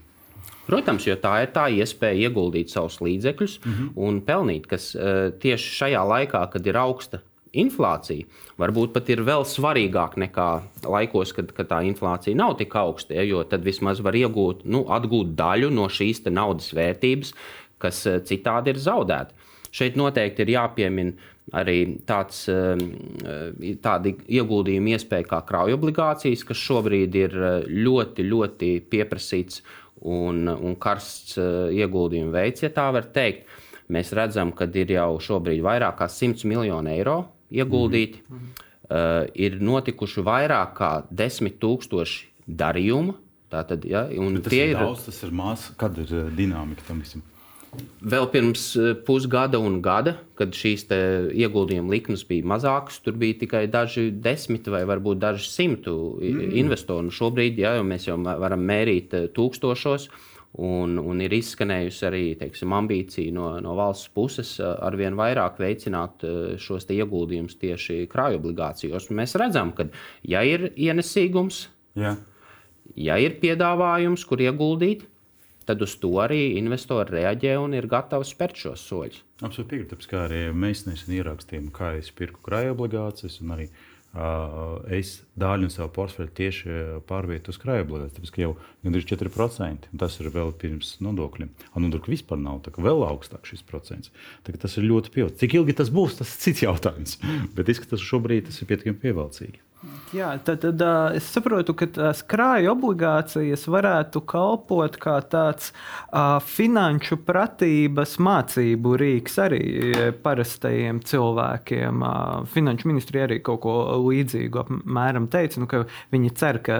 Protams, 0.71 1.03
jo 1.09 1.17
tā 1.19 1.33
ir 1.43 1.51
tā 1.51 1.65
iespēja 1.75 2.29
ieguldīt 2.29 2.71
savus 2.71 3.01
līdzekļus 3.03 3.57
mm 3.59 3.71
-hmm. 3.73 3.89
un 4.07 4.21
pelnīt, 4.23 4.69
kas 4.71 4.93
uh, 4.95 5.33
tieši 5.43 5.75
šajā 5.81 6.03
laikā, 6.13 6.45
kad 6.53 6.67
ir 6.67 6.79
augsta 6.79 7.19
inflācija, 7.51 8.27
varbūt 8.61 8.93
pat 8.95 9.09
ir 9.11 9.23
vēl 9.27 9.43
svarīgāk 9.43 10.15
nekā 10.23 10.47
laikos, 10.87 11.33
kad, 11.35 11.51
kad 11.51 11.67
tā 11.67 11.81
inflācija 11.83 12.37
nav 12.39 12.55
tik 12.61 12.75
augsta, 12.79 13.17
ja, 13.17 13.25
jo 13.27 13.43
tad 13.43 13.67
vismaz 13.67 13.99
var 13.99 14.15
iegūt, 14.15 14.63
nu, 14.63 14.85
atgūt 14.87 15.35
daļu 15.35 15.73
no 15.75 15.89
šīs 15.91 16.23
naudas 16.31 16.71
vērtības, 16.73 17.33
kas 17.77 18.05
uh, 18.07 18.21
citādi 18.23 18.71
ir 18.71 18.79
zaudēta. 18.79 19.35
Šeit 19.71 19.95
noteikti 19.95 20.43
ir 20.43 20.55
jāpiemina 20.55 21.11
arī 21.51 21.99
tāds, 22.07 22.45
uh, 22.47 22.79
tādi 23.83 24.15
ieguldījumi 24.39 24.95
iespēja 24.95 25.27
kā 25.27 25.43
krauju 25.47 25.75
obligācijas, 25.75 26.43
kas 26.47 26.57
šobrīd 26.57 27.15
ir 27.15 27.37
ļoti, 27.67 28.23
ļoti 28.23 28.73
pieprasīts 28.91 29.63
un, 30.01 30.47
un 30.51 30.75
karsts 30.81 31.37
uh, 31.37 31.69
ieguldījumu 31.73 32.33
veids, 32.33 32.63
ja 32.65 32.71
tā 32.73 32.87
var 32.93 33.09
teikt. 33.13 33.49
Mēs 33.91 34.13
redzam, 34.15 34.53
ka 34.55 34.69
ir 34.71 34.93
jau 34.95 35.19
šobrīd 35.19 35.61
vairāk 35.65 35.97
kā 35.99 36.07
100 36.07 36.47
miljoni 36.47 36.93
eiro 36.93 37.25
ieguldīti. 37.51 38.21
Mm 38.27 38.37
-hmm. 38.37 38.61
uh, 38.87 39.27
ir 39.35 39.59
notikuši 39.61 40.21
vairāk 40.21 40.73
kā 40.77 40.91
10 41.11 41.59
tūkstoši 41.59 42.25
darījumu. 42.47 43.15
Tātad, 43.51 43.83
ja, 43.85 44.07
tas 44.07 44.53
ir 44.53 44.77
daudz, 44.77 45.05
tas 45.05 45.23
ir 45.23 45.31
maz. 45.31 45.71
Kāda 45.77 46.01
ir 46.01 46.13
uh, 46.13 46.31
dinamika 46.35 46.81
tam 46.87 46.99
visam? 46.99 47.21
Vēl 47.71 48.25
pirms 48.33 48.63
eh, 48.75 48.89
pusgada 49.07 49.59
un 49.63 49.77
gada, 49.83 50.17
kad 50.35 50.51
šīs 50.57 50.89
ieguldījuma 50.91 51.93
likmes 51.93 52.25
bija 52.27 52.47
mazākas, 52.51 52.97
tur 53.05 53.15
bija 53.19 53.37
tikai 53.45 53.61
daži 53.71 54.09
desmiti 54.11 54.73
vai 54.73 54.81
varbūt 54.89 55.21
daži 55.21 55.47
simtu 55.47 55.93
mm. 56.19 56.49
investoru. 56.59 57.13
Šobrīd 57.15 57.61
ja, 57.61 57.77
jau 57.77 57.85
mēs 57.87 58.09
jau 58.09 58.17
varam 58.19 58.65
mērīt 58.67 59.15
eh, 59.15 59.29
tūkstošos. 59.35 60.09
Un, 60.61 60.97
un 60.99 61.21
ir 61.23 61.31
izskanējusi 61.31 62.01
arī 62.09 62.23
teiksim, 62.35 62.73
ambīcija 62.75 63.31
no, 63.31 63.53
no 63.63 63.71
valsts 63.77 64.09
puses 64.11 64.49
arvien 64.59 65.15
vairāk 65.15 65.61
veicināt 65.63 66.25
šos 66.59 66.89
ieguldījumus 66.91 67.55
tieši 67.61 68.01
krājuma 68.11 68.41
obligācijos. 68.41 69.07
Mēs 69.15 69.37
redzam, 69.39 69.71
ka, 69.77 69.85
ja 70.27 70.41
ir 70.43 70.73
ienesīgums, 70.75 71.61
Jā. 71.95 72.17
ja 72.99 73.15
ir 73.23 73.39
piedāvājums, 73.39 74.27
kur 74.27 74.43
ieguldīt, 74.43 75.07
tad 75.71 75.85
uz 75.87 75.95
to 76.03 76.11
arī 76.19 76.57
investori 76.59 77.21
reaģē 77.21 77.55
un 77.61 77.77
ir 77.77 77.87
gatavi 77.91 78.27
spērt 78.27 78.59
šos 78.59 78.83
soļus. 78.89 79.21
Absolūti 79.41 79.71
piekrītu. 79.71 79.93
Tāpēc 79.95 80.11
kā 80.11 80.25
arī 80.27 80.41
mēs 80.53 80.83
nesen 80.89 81.15
ierakstījām, 81.15 81.71
kā 81.73 81.95
es 82.01 82.11
pirku 82.13 82.43
krājuma 82.45 82.75
obligācijas 82.75 83.39
un 83.41 83.55
arī 83.55 83.69
uh, 83.71 84.83
es 84.91 85.13
daļu 85.39 85.69
no 85.69 85.73
sava 85.73 85.87
portfeļa 85.95 86.33
tieši 86.37 86.75
pārvietoju 87.09 87.55
uz 87.55 87.61
krājuma 87.63 87.87
obligācijas. 87.87 88.17
Tāpēc, 88.19 88.33
ka 88.35 88.43
jau 88.43 88.51
gandrīz 88.83 89.07
4% 89.13 89.89
tas 90.03 90.19
ir 90.19 90.29
vēl 90.35 90.53
pirms 90.61 90.93
nodokļiem. 91.07 91.55
Un 91.71 91.87
nodokļu 91.87 92.17
vispār 92.17 92.41
nav, 92.43 92.61
tā 92.67 92.75
kā 92.75 92.83
vēl 92.85 93.07
augstāk 93.07 93.47
šis 93.49 93.65
procents. 93.65 94.13
Tā, 94.43 94.53
tas 94.59 94.77
ir 94.77 94.89
ļoti 94.91 95.15
pievilcīgi. 95.15 95.41
Cik 95.45 95.57
ilgi 95.61 95.79
tas 95.81 95.93
būs, 95.93 96.19
tas 96.19 96.35
ir 96.35 96.45
cits 96.45 96.67
jautājums. 96.67 97.17
Bet 97.57 97.71
izskatās, 97.71 98.03
ka 98.03 98.11
šobrīd 98.11 98.51
tas 98.51 98.59
ir 98.59 98.69
pietiekami 98.69 99.01
pievilcīgi. 99.07 99.63
Jā, 100.13 100.35
tad, 100.45 100.59
tad 100.61 100.81
uh, 100.85 101.15
es 101.17 101.25
saprotu, 101.33 101.73
ka 101.73 101.87
tās 101.89 102.19
krāja 102.29 102.69
obligācijas 102.75 103.63
varētu 103.71 104.21
kalpot 104.29 104.97
kā 105.01 105.15
tāds 105.25 105.71
uh, 105.71 106.35
finanšu 106.45 107.17
pratības 107.25 108.19
mācību 108.21 108.91
rīks 109.01 109.39
arī 109.41 109.63
parastajiem 110.21 110.99
cilvēkiem. 111.07 112.05
Uh, 112.05 112.45
finanšu 112.53 112.91
ministrija 112.91 113.25
arī 113.25 113.39
kaut 113.41 113.63
ko 113.65 113.75
līdzīgu 114.03 114.61
apmēram 114.61 115.25
teica, 115.33 115.63
nu, 115.63 115.69
ka 115.71 115.81
viņi 116.13 116.33
cer, 116.37 116.61
ka 116.61 116.77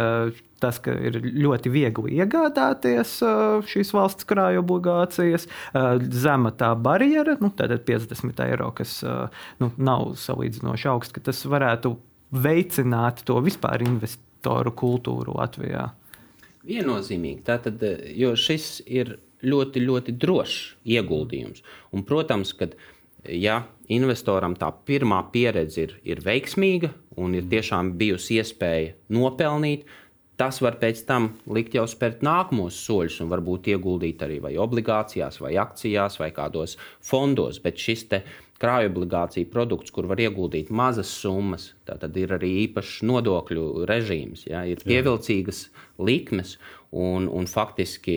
tas, 0.61 0.77
ka 0.83 0.93
ir 0.93 1.17
ļoti 1.25 1.73
viegli 1.73 2.19
iegādāties 2.19 3.15
šīs 3.71 3.95
valsts 3.97 4.27
krāju 4.29 4.61
obligācijas, 4.61 5.47
zema 6.13 6.51
tā 6.53 6.69
barjera, 6.77 7.33
nu, 7.41 7.49
tātad 7.49 7.81
50 7.87 8.45
eiro, 8.45 8.69
kas 8.77 8.99
nu, 9.57 9.71
nav 9.81 10.11
salīdzinoši 10.21 10.91
augsts, 10.93 11.17
ka 11.17 11.25
tas 11.31 11.41
varētu 11.49 11.95
veicināt 12.31 13.25
to 13.27 13.39
vispār 13.43 13.83
investoru 13.85 14.73
kultūru 14.77 15.35
Latvijā? 15.37 15.89
Viennozīmīgi. 16.67 17.41
Tātad, 17.45 17.83
jo 18.15 18.33
šis 18.37 18.81
ir 18.85 19.17
ļoti, 19.41 19.81
ļoti 19.81 20.15
drošs 20.21 20.57
ieguldījums. 20.93 21.63
Un, 21.95 22.05
protams, 22.07 22.53
ka 22.57 22.69
ja 23.27 23.63
investoram 23.91 24.55
tā 24.57 24.69
pirmā 24.85 25.23
pieredze 25.33 25.87
ir, 25.87 25.97
ir 26.05 26.21
veiksmīga 26.25 26.91
un 27.21 27.35
ir 27.37 27.49
tiešām 27.51 27.95
bijusi 27.99 28.39
iespēja 28.41 28.93
nopelnīt, 29.13 29.85
tas 30.41 30.61
var 30.63 30.79
pēc 30.81 31.03
tam 31.05 31.27
likt 31.53 31.75
jau 31.77 31.85
spērt 31.89 32.23
nākamos 32.25 32.77
soļus 32.85 33.19
un 33.21 33.29
varbūt 33.33 33.69
ieguldīt 33.73 34.23
arī 34.25 34.39
vai 34.41 34.55
obligācijās, 34.61 35.41
vai 35.43 35.53
akcijās, 35.61 36.17
vai 36.21 36.31
kādos 36.33 36.77
fondos. 37.05 37.59
Bet 37.61 37.77
šis 37.81 38.07
krājuma 38.61 38.93
obligācija 38.93 39.49
produkts, 39.51 39.93
kur 39.93 40.07
var 40.09 40.21
ieguldīt 40.21 40.69
mazas 40.73 41.09
summas, 41.21 41.71
tad 41.87 42.17
ir 42.17 42.35
arī 42.37 42.51
īpašs 42.67 43.01
nodokļu 43.07 43.87
režīms, 43.89 44.45
ja, 44.49 44.63
ir 44.69 44.83
pievilcīgas 44.85 45.65
likmes. 46.01 46.57
Un, 46.91 47.29
un 47.31 47.45
faktiski 47.47 48.13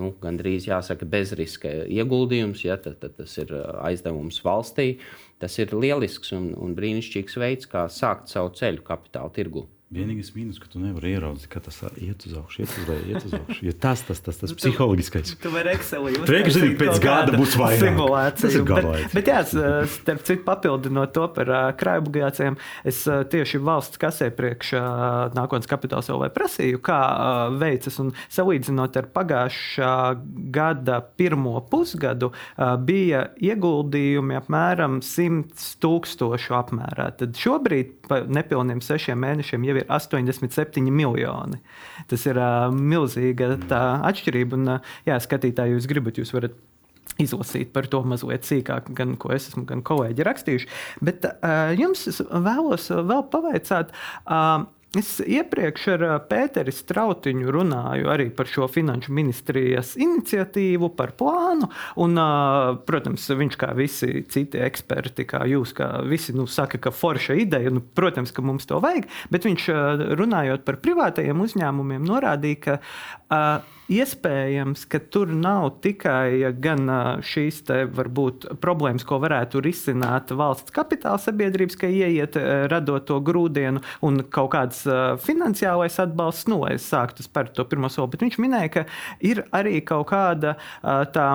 nu, 0.00 0.14
gandrīz 0.22 0.64
jāsaka, 0.70 1.04
bezriska 1.04 1.68
ieguldījums, 1.84 2.62
ja 2.64 2.78
tad, 2.80 2.96
tad 3.02 3.18
tas 3.18 3.36
ir 3.42 3.52
aizdevums 3.84 4.40
valstī. 4.44 4.94
Tas 5.36 5.58
ir 5.60 5.76
lielisks 5.76 6.32
un, 6.32 6.54
un 6.56 6.72
brīnišķīgs 6.78 7.36
veids, 7.42 7.68
kā 7.68 7.84
sākt 7.92 8.32
savu 8.32 8.54
ceļu 8.56 8.86
kapitāla 8.88 9.34
tirgu. 9.36 9.66
Vienīgais 9.86 10.32
mīnus, 10.34 10.56
ka 10.58 10.66
tu 10.66 10.80
nevari 10.82 11.12
ieraudzīt, 11.14 11.46
ka 11.46 11.60
tas 11.62 11.76
iet 12.02 12.24
uz 12.26 12.32
augšu, 12.34 12.64
iet 12.64 12.72
uz 12.74 12.86
leju, 12.90 13.02
iet 13.06 13.26
uz 13.28 13.34
augšu. 13.38 13.66
Ja 13.68 13.74
tas 13.84 14.00
tas 14.02 14.18
tas, 14.18 14.40
tas 14.40 14.54
psiholoģiskais. 14.58 15.36
Tu 15.38 15.52
vari 15.54 15.76
Excelī. 15.76 16.16
Tu 16.26 16.70
pēc 16.80 16.98
gada 17.04 17.36
būs 17.38 17.54
vairāk. 17.54 17.84
Simulācija. 17.84 18.64
Bet, 18.66 19.14
bet 19.14 19.30
jā, 19.30 19.44
starp 19.46 20.24
citu 20.26 20.42
papildinot 20.48 21.12
to 21.14 21.28
par 21.36 21.52
uh, 21.52 21.68
krājobligācijām, 21.78 22.56
es 22.82 22.98
uh, 23.06 23.20
tieši 23.30 23.60
valsts 23.62 24.00
kasē 24.02 24.32
priekš 24.34 24.72
uh, 24.74 24.88
nākotnes 25.38 25.70
kapitāls 25.70 26.10
vēl 26.10 26.26
prasīju, 26.34 26.82
kā 26.82 26.98
uh, 26.98 27.54
veicas 27.54 28.00
un 28.02 28.10
salīdzinot 28.26 28.98
ar 28.98 29.06
pagājušā 29.14 29.92
gada 30.50 30.98
pirmo 31.14 31.62
pusgadu, 31.70 32.32
uh, 32.32 32.74
bija 32.74 33.28
ieguldījumi 33.38 34.40
apmēram 34.42 34.98
100 34.98 35.78
tūkstošu 35.86 36.58
apmērā. 36.58 37.12
Tad 37.22 37.38
šobrīd 37.38 37.94
pa 38.10 38.24
nepilniem 38.26 38.82
sešiem 38.82 39.22
mēnešiem 39.22 39.70
jau 39.70 39.75
ir 39.80 39.90
87 39.92 40.92
miljoni. 40.92 41.60
Tas 42.10 42.26
ir 42.28 42.40
uh, 42.40 42.68
milzīga 42.72 43.54
atšķirība. 44.10 44.58
Un, 44.58 44.72
uh, 44.76 44.96
jā, 45.08 45.18
skatītāji, 45.22 45.76
jūs 45.76 45.90
gribat, 45.90 46.20
jūs 46.20 46.34
varat 46.36 46.56
izlasīt 47.22 47.72
par 47.72 47.86
to 47.88 48.02
mazliet 48.04 48.44
sīkāk, 48.44 48.90
gan 48.96 49.14
ko 49.20 49.32
es 49.36 49.48
esmu, 49.50 49.64
gan 49.68 49.82
kolēģi 49.86 50.26
rakstījuši. 50.26 50.70
Bet 51.06 51.26
uh, 51.30 51.72
jums 51.78 52.06
vēlos 52.30 52.90
vēl 52.92 53.28
pavaicāt. 53.32 53.94
Uh, 54.26 54.66
Es 54.96 55.16
iepriekš 55.20 55.86
ar 55.96 56.04
Pēteri 56.30 56.72
Strautiņu 56.72 57.52
runāju 57.52 58.08
arī 58.08 58.28
par 58.32 58.48
šo 58.48 58.68
finanšu 58.70 59.12
ministrijas 59.16 59.92
iniciatīvu, 60.00 60.88
par 60.96 61.12
plānu. 61.18 61.68
Un, 62.00 62.16
protams, 62.88 63.26
viņš 63.28 63.58
kā 63.60 63.72
visi 63.76 64.24
citi 64.32 64.62
eksperti, 64.64 65.26
kā 65.28 65.42
jūs, 65.50 65.74
kā 65.76 65.90
visi, 66.08 66.32
nu, 66.36 66.46
saka, 66.48 66.80
ka 66.80 66.94
forša 66.94 67.36
ideja, 67.44 67.72
nu, 67.74 67.84
protams, 67.84 68.32
ka 68.32 68.44
mums 68.46 68.68
to 68.70 68.80
vajag, 68.80 69.10
bet 69.32 69.48
viņš 69.48 69.68
runājot 70.16 70.64
par 70.64 70.80
privātajiem 70.80 71.44
uzņēmumiem, 71.44 72.06
norādīja, 72.06 72.62
ka 72.66 72.78
uh, 72.80 73.75
Iespējams, 73.92 74.82
ka 74.90 74.98
tur 75.14 75.30
nav 75.30 75.76
tikai 75.84 76.52
gan 76.62 76.88
šīs 77.22 77.60
te, 77.68 77.76
varbūt, 77.98 78.48
problēmas, 78.62 79.04
ko 79.06 79.20
varētu 79.22 79.62
risināt 79.62 80.32
valsts 80.34 80.74
kapitāla 80.74 81.20
sabiedrības, 81.22 81.78
ka 81.78 81.90
ieiet 81.90 82.38
radot 82.72 83.06
to 83.06 83.20
grūdienu 83.22 83.84
un 84.06 84.24
kaut 84.26 84.50
kāds 84.56 84.82
finansiālais 85.22 86.00
atbalsts, 86.02 86.48
nu, 86.50 86.64
lai 86.64 86.74
sāktu 86.82 87.26
spērt 87.26 87.54
to 87.54 87.66
pirmo 87.70 87.90
soli. 87.92 88.10
Bet 88.16 88.26
viņš 88.26 88.40
minēja, 88.42 88.72
ka 88.74 88.84
ir 89.22 89.44
arī 89.54 89.78
kaut 89.86 90.10
kāda 90.10 90.56
tā 91.14 91.28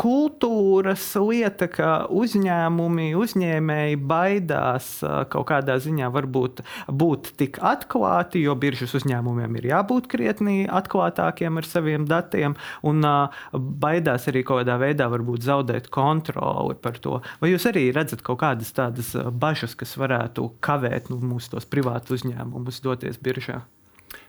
kultūras 0.00 1.02
lieta, 1.22 1.68
ka 1.70 1.90
uzņēmumi, 2.12 3.08
uzņēmēji 3.18 3.98
baidās 4.10 4.88
kaut 5.32 5.46
kādā 5.50 5.76
ziņā 5.82 6.10
varbūt 6.14 6.62
būt 6.90 7.32
tik 7.40 7.60
atklāti, 7.64 8.42
jo 8.44 8.56
biržas 8.58 8.94
uzņēmumiem 8.98 9.58
ir 9.60 9.68
jābūt 9.72 10.08
krietni 10.10 10.56
atklātākiem 10.66 11.60
ar 11.60 11.68
saviem 11.68 12.08
datiem, 12.10 12.56
un 12.86 13.06
baidās 13.54 14.28
arī 14.30 14.44
kaut 14.46 14.64
kādā 14.64 14.78
veidā 14.82 15.08
varbūt 15.12 15.46
zaudēt 15.46 15.90
kontroli 15.94 16.78
par 16.78 16.98
to. 17.02 17.20
Vai 17.42 17.54
jūs 17.54 17.68
arī 17.70 17.88
redzat 17.94 18.24
kaut 18.26 18.42
kādas 18.42 18.74
tādas 18.74 19.14
bažas, 19.30 19.76
kas 19.78 19.96
varētu 20.00 20.50
kavēt 20.64 21.10
nu, 21.12 21.22
mūsu 21.22 21.56
tos 21.56 21.70
privātus 21.70 22.20
uzņēmumus 22.20 22.82
doties 22.84 23.20
biržā? 23.22 23.62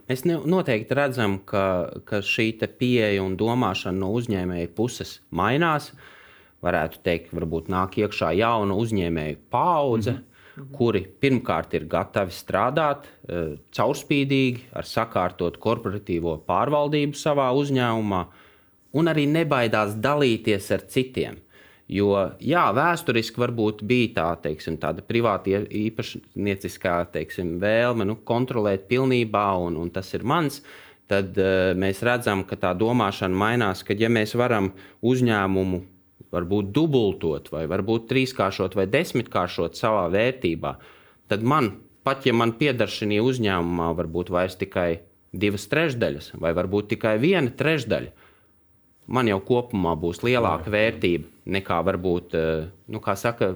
Mēs 0.05 0.21
noteikti 0.25 0.93
redzam, 0.97 1.39
ka, 1.49 1.89
ka 2.05 2.21
šī 2.21 2.51
pieeja 2.77 3.23
un 3.23 3.33
domāšana 3.39 3.97
no 4.03 4.11
uzņēmēja 4.13 4.69
puses 4.77 5.19
mainās. 5.33 5.91
Varētu 6.65 7.01
teikt, 7.05 7.33
varbūt 7.33 7.71
nāk 7.73 7.97
iekšā 8.01 8.31
jauna 8.37 8.77
uzņēmēju 8.77 9.37
paudze, 9.53 10.11
mm 10.11 10.21
-hmm. 10.61 10.71
kuri 10.77 11.01
pirmkārt 11.21 11.73
ir 11.73 11.87
gatavi 11.89 12.31
strādāt 12.31 13.05
uh, 13.05 13.57
caurspīdīgi, 13.71 14.69
ar 14.73 14.85
sakārtot 14.85 15.57
korporatīvo 15.57 16.37
pārvaldību 16.47 17.13
savā 17.13 17.49
uzņēmumā, 17.53 18.25
un 18.93 19.07
arī 19.07 19.25
nebaidās 19.27 19.97
dalīties 19.97 20.71
ar 20.71 20.85
citiem. 20.87 21.44
Jo 21.85 22.31
jā, 22.41 22.63
vēsturiski 22.73 23.37
varbūt 23.37 23.83
bija 23.85 24.13
tā, 24.15 24.29
teiksim, 24.47 24.79
tāda 24.81 25.03
privāta 25.05 25.61
īpašnieciskā 25.69 26.95
teiksim, 27.13 27.59
vēlme 27.61 28.07
nu, 28.09 28.15
kontrolēt 28.25 28.87
pilnībā, 28.89 29.45
un, 29.61 29.77
un 29.77 29.91
tas 29.93 30.09
ir 30.17 30.25
mans. 30.25 30.63
Tad 31.05 31.37
uh, 31.37 31.75
mēs 31.77 32.01
redzam, 32.01 32.41
ka 32.49 32.57
tā 32.57 32.71
domāšana 32.73 33.37
mainās, 33.37 33.83
ka 33.85 33.93
ja 33.93 34.09
mēs 34.09 34.33
varam 34.33 34.71
uzņēmumu 35.05 35.83
varbūt 36.33 36.71
dubultot, 36.73 37.51
vai 37.53 37.67
varbūt 37.69 38.09
trīskāršot 38.09 38.73
vai 38.77 38.87
desmitkāršot 38.89 39.77
savā 39.77 40.07
vērtībā, 40.13 40.73
tad 41.29 41.45
man, 41.45 41.75
pat 42.01 42.25
ja 42.25 42.33
man 42.33 42.55
pieder 42.57 42.89
šī 42.89 43.21
uzņēmumā, 43.21 43.91
varbūt 44.01 44.33
vairs 44.33 44.57
tikai 44.57 44.89
divas 45.35 45.69
trešdaļas, 45.69 46.33
vai 46.41 46.55
varbūt 46.57 46.95
tikai 46.95 47.15
viena 47.21 47.53
trešdaļa, 47.53 48.24
man 49.07 49.29
jau 49.29 49.39
kopumā 49.45 49.95
būs 49.99 50.23
lielāka 50.25 50.71
vērtība 50.73 51.51
nekā 51.57 51.81
varbūt, 51.85 52.35
eh, 52.37 52.67
nu, 52.87 53.01
kā 53.03 53.15
saka, 53.19 53.55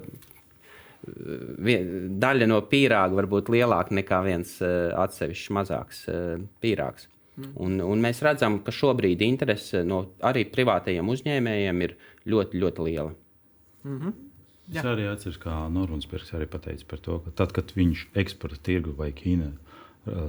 daļa 1.09 2.47
no 2.49 2.59
pīrāga 2.69 3.15
var 3.15 3.27
būt 3.31 3.49
lielāka 3.49 3.95
nekā 3.95 4.19
viens 4.25 4.57
eh, 4.61 4.91
atsevišķs 4.93 5.53
mazāks 5.55 6.03
eh, 6.11 6.43
pīrāgs. 6.61 7.07
Mm. 7.39 7.51
Un, 7.63 7.77
un 7.81 8.01
mēs 8.03 8.19
redzam, 8.25 8.59
ka 8.65 8.73
šobrīd 8.75 9.23
interese 9.23 9.85
no 9.87 10.03
arī 10.27 10.43
privātajiem 10.51 11.07
uzņēmējiem 11.13 11.85
ir 11.85 11.95
ļoti, 12.27 12.59
ļoti 12.59 12.87
liela. 12.89 13.13
Mm 13.85 13.99
-hmm. 13.99 14.17
Jā. 14.69 14.83
Es 14.83 14.85
arī 14.85 15.07
atceros, 15.09 15.39
kā 15.41 15.53
Normans 15.73 16.05
Bergs 16.05 16.33
arī 16.33 16.45
pateica 16.45 16.85
par 16.87 16.99
to, 16.99 17.19
ka 17.19 17.31
tad, 17.31 17.51
kad 17.51 17.71
viņš 17.73 18.09
eksporta 18.13 18.59
tirgu 18.61 18.93
vai 18.93 19.09
Ķīnā 19.11 19.49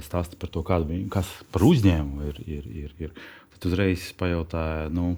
stāsta 0.05 0.37
par 0.39 0.51
to, 0.53 0.63
kāda 0.67 0.87
viņa, 0.89 1.09
kas 1.13 1.29
par 1.53 1.65
uzņēmumu 1.67 2.29
ir. 2.29 2.39
ir, 2.45 2.71
ir, 2.85 2.95
ir. 3.07 3.27
Tad 3.55 3.69
uzreiz 3.69 4.07
pajautāja, 4.17 4.87
nu, 4.93 5.15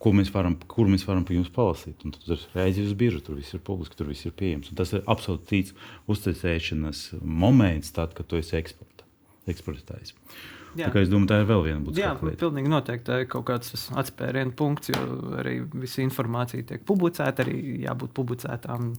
ko 0.00 0.14
mēs 0.16 0.30
varam, 0.32 0.54
kur 0.70 0.88
mēs 0.88 1.04
varam 1.08 1.26
par 1.28 1.36
jums 1.36 1.50
palasīt. 1.52 2.06
Un 2.06 2.14
tad 2.16 2.24
uzreiz 2.36 2.78
ir 2.80 2.88
uz 2.88 2.94
biržu, 2.96 3.20
tur 3.26 3.36
viss 3.40 3.56
ir 3.56 3.64
publiski, 3.64 3.98
tur 3.98 4.08
viss 4.08 4.28
ir 4.28 4.36
pieejams. 4.36 4.70
Un 4.72 4.80
tas 4.80 4.94
ir 4.96 5.04
absolūti 5.10 5.50
cits 5.50 5.90
uzticēšanas 6.10 7.04
moments, 7.20 7.92
tad, 7.96 8.16
kad 8.16 8.30
tu 8.30 8.40
esi 8.40 8.56
eksportētājs. 8.60 10.14
Jā. 10.14 10.56
Es 10.78 11.08
domāju, 11.10 11.28
tā 11.30 11.40
ir 11.42 11.48
vēl 11.48 11.62
viena 11.64 11.80
būtiska 11.82 12.10
lieta. 12.22 12.30
Jā, 12.30 12.38
pilnīgi 12.38 12.70
noteikti 12.70 13.06
tā 13.08 13.16
ir 13.22 13.28
kaut 13.30 13.46
kāds 13.48 13.86
atspērienu 13.98 14.54
punkts, 14.56 14.92
jo 14.92 15.00
arī 15.40 15.56
visa 15.74 16.02
informācija 16.04 16.66
tiek 16.68 16.84
publicēta, 16.86 17.42
arī 17.42 17.56
jābūt 17.84 18.12
publicētām. 18.14 18.92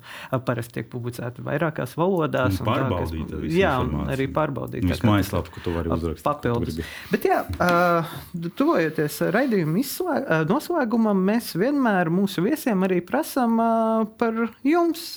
Parasti 0.47 0.79
tiek 0.79 0.89
publicēta 0.91 1.45
vairākās 1.45 1.95
valodās. 1.99 2.59
Un 2.59 2.67
pārbaudīta. 2.67 3.29
Tā, 3.31 3.39
kas, 3.45 3.55
jā, 3.55 3.71
arī 4.11 4.27
pārbaudīta. 4.35 4.89
Viss 4.91 5.05
mājaslapā, 5.07 5.53
ko 5.55 5.63
tu 5.63 5.75
vari 5.77 5.93
uzrakstīt. 5.95 6.25
Papildus. 6.27 6.81
Bet 7.13 7.29
jā, 7.29 7.39
tuvojoties 8.59 9.21
raidījuma 9.37 9.85
noslēgumam, 10.51 11.23
mēs 11.31 11.53
vienmēr 11.59 12.11
mūsu 12.11 12.43
viesiem 12.43 12.83
arī 12.87 12.99
prasām 13.05 13.55
uh, 13.61 14.03
par 14.19 14.43
jums, 14.67 15.07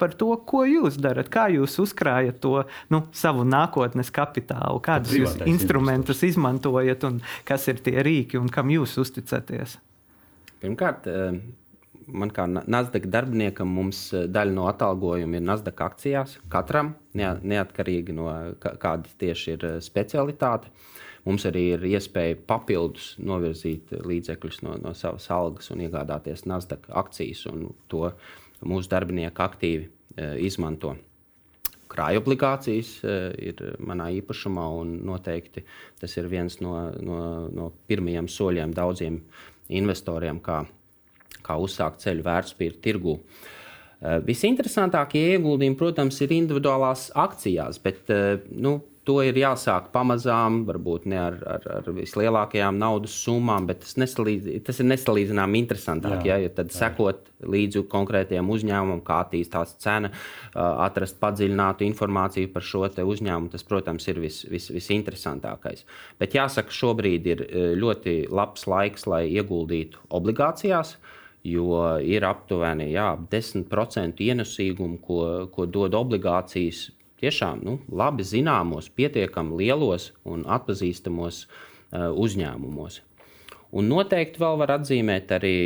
par 0.00 0.18
to, 0.18 0.32
ko 0.48 0.64
jūs 0.66 0.98
darat, 1.00 1.30
kā 1.30 1.46
jūs 1.54 1.78
uzkrājat 1.82 2.42
to 2.42 2.64
nu, 2.90 3.04
savu 3.14 3.46
nākotnes 3.46 4.10
kapitālu, 4.14 4.82
kādus 4.82 5.14
jūs 5.14 5.38
instrumentus 5.46 5.99
instrumentus 6.00 6.22
izmantojat 6.22 7.04
un 7.04 7.20
kas 7.44 7.68
ir 7.68 7.80
tie 7.84 8.02
rīki 8.02 8.38
un 8.38 8.48
kam 8.48 8.70
jūs 8.70 8.96
uzticaties? 8.98 9.78
Pirmkārt, 10.60 11.06
eh, 11.06 11.40
man 12.06 12.30
kā 12.30 12.46
Nasdaq 12.46 13.06
darbiniekam, 13.06 13.68
mums 13.68 14.12
eh, 14.12 14.26
daļa 14.26 14.52
no 14.52 14.66
atalgojuma 14.68 15.36
ir 15.36 15.44
Nasdaq 15.44 15.80
akcijās. 15.80 16.38
Katram, 16.48 16.94
neatkarīgi 17.14 18.12
no 18.14 18.28
kāda 18.60 19.08
tieši 19.18 19.52
ir 19.56 19.64
eh, 19.64 19.80
specialitāte. 19.80 20.70
Mums 21.24 21.44
arī 21.44 21.74
ir 21.74 21.84
iespēja 21.84 22.38
papildus 22.48 23.16
novirzīt 23.18 23.92
līdzekļus 23.92 24.62
no, 24.64 24.78
no 24.80 24.94
savas 24.94 25.28
algas 25.30 25.70
un 25.70 25.82
iegādāties 25.84 26.46
Nasdaq 26.48 26.88
akcijas, 26.88 27.44
un 27.46 27.74
to 27.88 28.08
mūsu 28.64 28.88
darbinieki 28.88 29.44
aktīvi 29.44 29.90
izmanto 30.40 30.96
krājobligācijas 31.90 32.90
eh, 33.04 33.28
ir 33.50 33.62
manā 33.82 34.10
īpašumā, 34.20 34.66
un 34.80 34.98
noteikti 35.06 35.64
tas 36.00 36.16
ir 36.18 36.28
viens 36.30 36.60
no, 36.64 36.74
no, 37.02 37.22
no 37.54 37.70
pirmajiem 37.90 38.28
soļiem 38.30 38.74
daudziem 38.76 39.20
investoriem, 39.80 40.40
kā, 40.44 40.62
kā 41.46 41.56
uzsākt 41.60 42.02
ceļu 42.04 42.26
vērtspapīru 42.26 42.80
tirgu. 42.84 43.16
Eh, 44.00 44.18
visinteresantākie 44.24 45.26
ieguldījumi, 45.34 45.78
protams, 45.78 46.20
ir 46.24 46.32
individuālās 46.38 47.10
akcijās, 47.18 47.82
bet 47.84 48.10
eh, 48.14 48.38
nu, 48.50 48.78
to 49.08 49.16
ir 49.24 49.38
jāsāk 49.40 49.88
pamazām, 49.94 50.60
varbūt 50.68 51.06
ne 51.10 51.18
ar, 51.20 51.36
ar, 51.48 51.66
ar 51.78 51.88
vislielākajām 51.96 52.76
naudas 52.80 53.14
summām, 53.24 53.66
bet 53.68 53.80
tas, 53.84 53.94
nesalīdz, 54.00 54.50
tas 54.66 54.80
ir 54.82 54.88
nesalīdzināmi 54.90 55.62
interesantāk. 55.62 56.26
Jā, 56.28 56.36
ja, 56.44 56.50
tad 56.52 56.72
jā. 56.72 56.76
sekot 56.82 57.30
līdzi 57.40 57.84
konkrētiem 57.90 58.50
uzņēmumam, 58.52 59.00
kā 59.06 59.22
attīstās 59.24 59.74
cena, 59.80 60.12
atrast 60.54 61.16
padziļinātu 61.22 61.86
informāciju 61.88 62.52
par 62.52 62.66
šo 62.66 62.84
uzņēmumu, 62.90 63.50
tas, 63.54 63.64
protams, 63.64 64.08
ir 64.12 64.20
vis, 64.20 64.42
vis, 64.50 64.68
visinteresantākais. 64.74 65.86
Bet 66.20 66.36
jāsaka, 66.36 66.74
šobrīd 66.74 67.32
ir 67.32 67.46
ļoti 67.80 68.20
labs 68.28 68.68
laiks, 68.68 69.08
lai 69.08 69.24
ieguldītu 69.32 70.04
obligācijās 70.20 70.98
jo 71.46 71.80
ir 72.04 72.24
aptuveni 72.28 72.90
jā, 72.92 73.14
10% 73.32 74.20
ienesīgumu, 74.20 74.98
ko, 75.00 75.20
ko 75.54 75.64
dod 75.64 75.96
obligācijas 75.96 76.90
tiešām 77.20 77.62
nu, 77.66 77.78
labi 77.92 78.26
zināmos, 78.26 78.90
pietiekami 78.96 79.60
lielos 79.60 80.10
un 80.24 80.46
atpazīstamos 80.48 81.44
uh, 81.46 82.10
uzņēmumos. 82.16 83.02
Un 83.70 83.86
noteikti 83.86 84.40
vēl 84.42 84.56
var 84.58 84.72
atzīmēt 84.80 85.30
arī, 85.36 85.56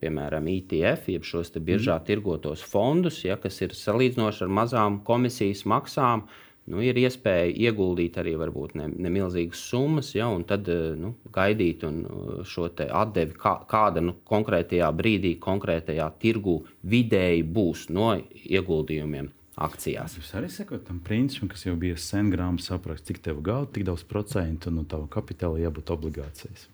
piemēram, 0.00 0.46
ETF, 0.48 1.10
jeb 1.12 1.26
šos 1.28 1.52
biržā 1.58 1.98
mm. 1.98 2.06
tirgotos 2.06 2.62
fondus, 2.64 3.20
ja, 3.26 3.36
kas 3.40 3.60
ir 3.60 3.74
salīdzinoši 3.76 4.46
ar 4.46 4.54
mazām 4.60 5.02
komisijas 5.04 5.66
maksām. 5.68 6.24
Nu, 6.72 6.78
ir 6.80 6.96
iespēja 6.96 7.50
ieguldīt 7.66 8.16
arī 8.22 8.36
varbūt 8.38 8.76
ne, 8.78 8.86
nemilzīgas 9.04 9.64
summas, 9.68 10.12
ja, 10.14 10.30
un 10.30 10.46
tad 10.48 10.70
eh, 10.70 10.94
nu, 10.96 11.16
gaidīt 11.34 11.82
un 11.84 11.98
eh, 12.06 12.32
šo 12.46 12.68
atdevi, 12.70 13.34
kā, 13.36 13.56
kāda 13.68 14.00
nu, 14.00 14.14
konkrētajā 14.30 14.88
brīdī, 14.96 15.34
konkrētajā 15.42 16.08
tirgu 16.22 16.60
vidēji 16.86 17.44
būs 17.52 17.88
no 17.92 18.14
ieguldījumiem 18.46 19.28
akcijās. 19.64 20.16
Jūs 20.18 20.32
arī 20.38 20.50
sekojat 20.52 20.86
tam 20.88 21.00
principam, 21.04 21.50
kas 21.52 21.66
jau 21.66 21.74
bija 21.78 21.98
sen 22.00 22.30
grāmatā 22.32 22.72
saprasts, 22.72 23.06
cik 23.08 23.22
tev 23.24 23.40
gauta, 23.44 23.72
tik 23.76 23.86
daudz 23.88 24.04
procentu 24.08 24.72
no 24.74 24.84
tava 24.88 25.08
kapitāla 25.10 25.62
jābūt 25.62 25.92
obligācijas. 25.94 26.68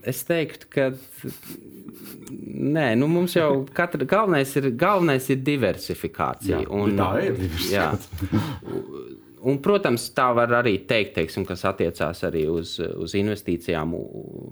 Es 0.00 0.22
teiktu, 0.24 0.68
ka 0.72 0.90
nē, 2.30 2.92
nu 2.96 3.08
mums 3.10 3.36
jau 3.36 3.64
katra, 3.76 4.04
galvenais, 4.08 4.52
ir, 4.56 4.70
galvenais 4.80 5.26
ir 5.32 5.40
diversifikācija. 5.44 6.62
Jā, 6.64 6.68
un, 6.72 6.94
tā 7.00 7.10
ir 7.26 7.36
diversifikācija. 7.40 8.38
Un, 9.40 9.56
protams, 9.64 10.02
tā 10.12 10.26
var 10.36 10.52
arī 10.58 10.74
teikt, 10.84 11.14
teiksim, 11.16 11.46
kas 11.48 11.62
attiecās 11.64 12.18
arī 12.28 12.42
uz, 12.52 12.74
uz 12.76 13.14
investīcijām 13.16 13.94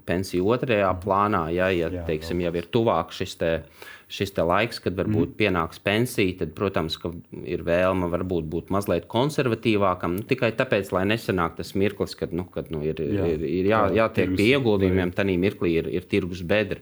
pensiju 0.09 0.49
otrajā 0.55 0.89
plānā. 1.03 1.43
Ja, 1.53 1.69
ja 1.69 1.91
teiksim, 2.09 2.41
jau 2.47 2.55
ir 2.57 2.69
tuvāk 2.73 3.13
šis 3.13 3.37
te, 3.37 3.51
uh, 3.61 3.98
šis 4.09 4.33
laiks, 4.40 4.81
kad 4.81 4.97
varbūt 4.97 5.35
mm. 5.35 5.37
pienāks 5.37 5.81
pensija, 5.85 6.38
tad, 6.40 6.55
protams, 6.57 6.97
ir 7.44 7.62
vēlme 7.66 8.09
varbūt 8.09 8.49
būt 8.49 8.73
mazliet 8.73 9.05
konservatīvākam. 9.11 10.16
Nu, 10.16 10.25
tikai 10.29 10.51
tāpēc, 10.57 10.90
lai 10.97 11.05
nesanāk 11.11 11.59
tas 11.59 11.75
mirklis, 11.77 12.16
kad, 12.16 12.33
nu, 12.33 12.47
kad 12.49 12.73
nu, 12.73 12.81
ir, 12.87 13.03
jā, 13.05 13.29
ir, 13.35 13.44
ir 13.44 13.68
jā, 13.68 13.83
jātiek 14.01 14.33
pie 14.38 14.51
ieguldījumiem, 14.57 15.12
tad 15.16 15.29
mirklī 15.29 15.75
ir, 15.83 15.90
ir 15.92 16.09
tirgus 16.09 16.40
bedra. 16.40 16.81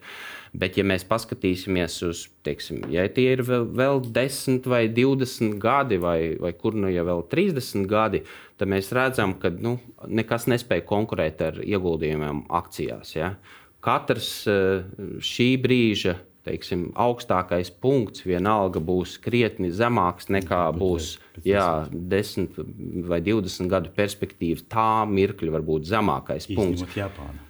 Bet, 0.57 0.79
ja 0.79 0.87
mēs 0.87 1.03
paskatīsimies 1.05 1.99
uz, 2.07 2.23
teiksim, 2.47 2.87
ja 2.89 3.03
tie 3.13 3.27
ir 3.35 3.43
vēl, 3.45 3.67
vēl 3.77 3.99
10 4.15 4.69
vai 4.71 4.87
20 4.89 5.59
gadi, 5.61 5.99
vai, 6.01 6.19
vai 6.41 6.55
kur 6.57 6.79
nu 6.79 6.89
jau 6.89 7.05
vēl 7.11 7.27
30 7.35 7.85
gadi, 7.91 8.23
tad 8.57 8.71
mēs 8.73 8.89
redzam, 8.97 9.35
ka 9.43 9.51
nu, 9.53 9.75
nekas 10.07 10.47
nespēja 10.49 10.87
konkurēt 10.89 11.43
ar 11.45 11.61
ieguldījumiem 11.61 12.47
akcijās. 12.57 13.13
Ja? 13.19 13.35
Katrs 13.85 14.31
eh, 14.49 14.87
šī 15.21 15.51
brīža 15.61 16.17
teiksim, 16.47 16.91
augstākais 16.95 17.73
punkts 17.83 18.25
vienalga 18.27 18.83
būs 18.83 19.17
krietni 19.23 19.73
zemāks 19.75 20.31
nekā 20.33 20.63
būs 20.77 21.17
jā, 21.47 21.67
10 21.91 22.61
vai 23.11 23.21
20 23.25 23.73
gadu 23.73 23.93
perspektīvas. 23.97 24.67
Tā 24.71 25.05
mirkļa 25.11 25.59
var 25.59 25.67
būt 25.67 25.91
zemākais 25.91 26.49
punkts. 26.55 26.87
Japāna. 26.97 27.46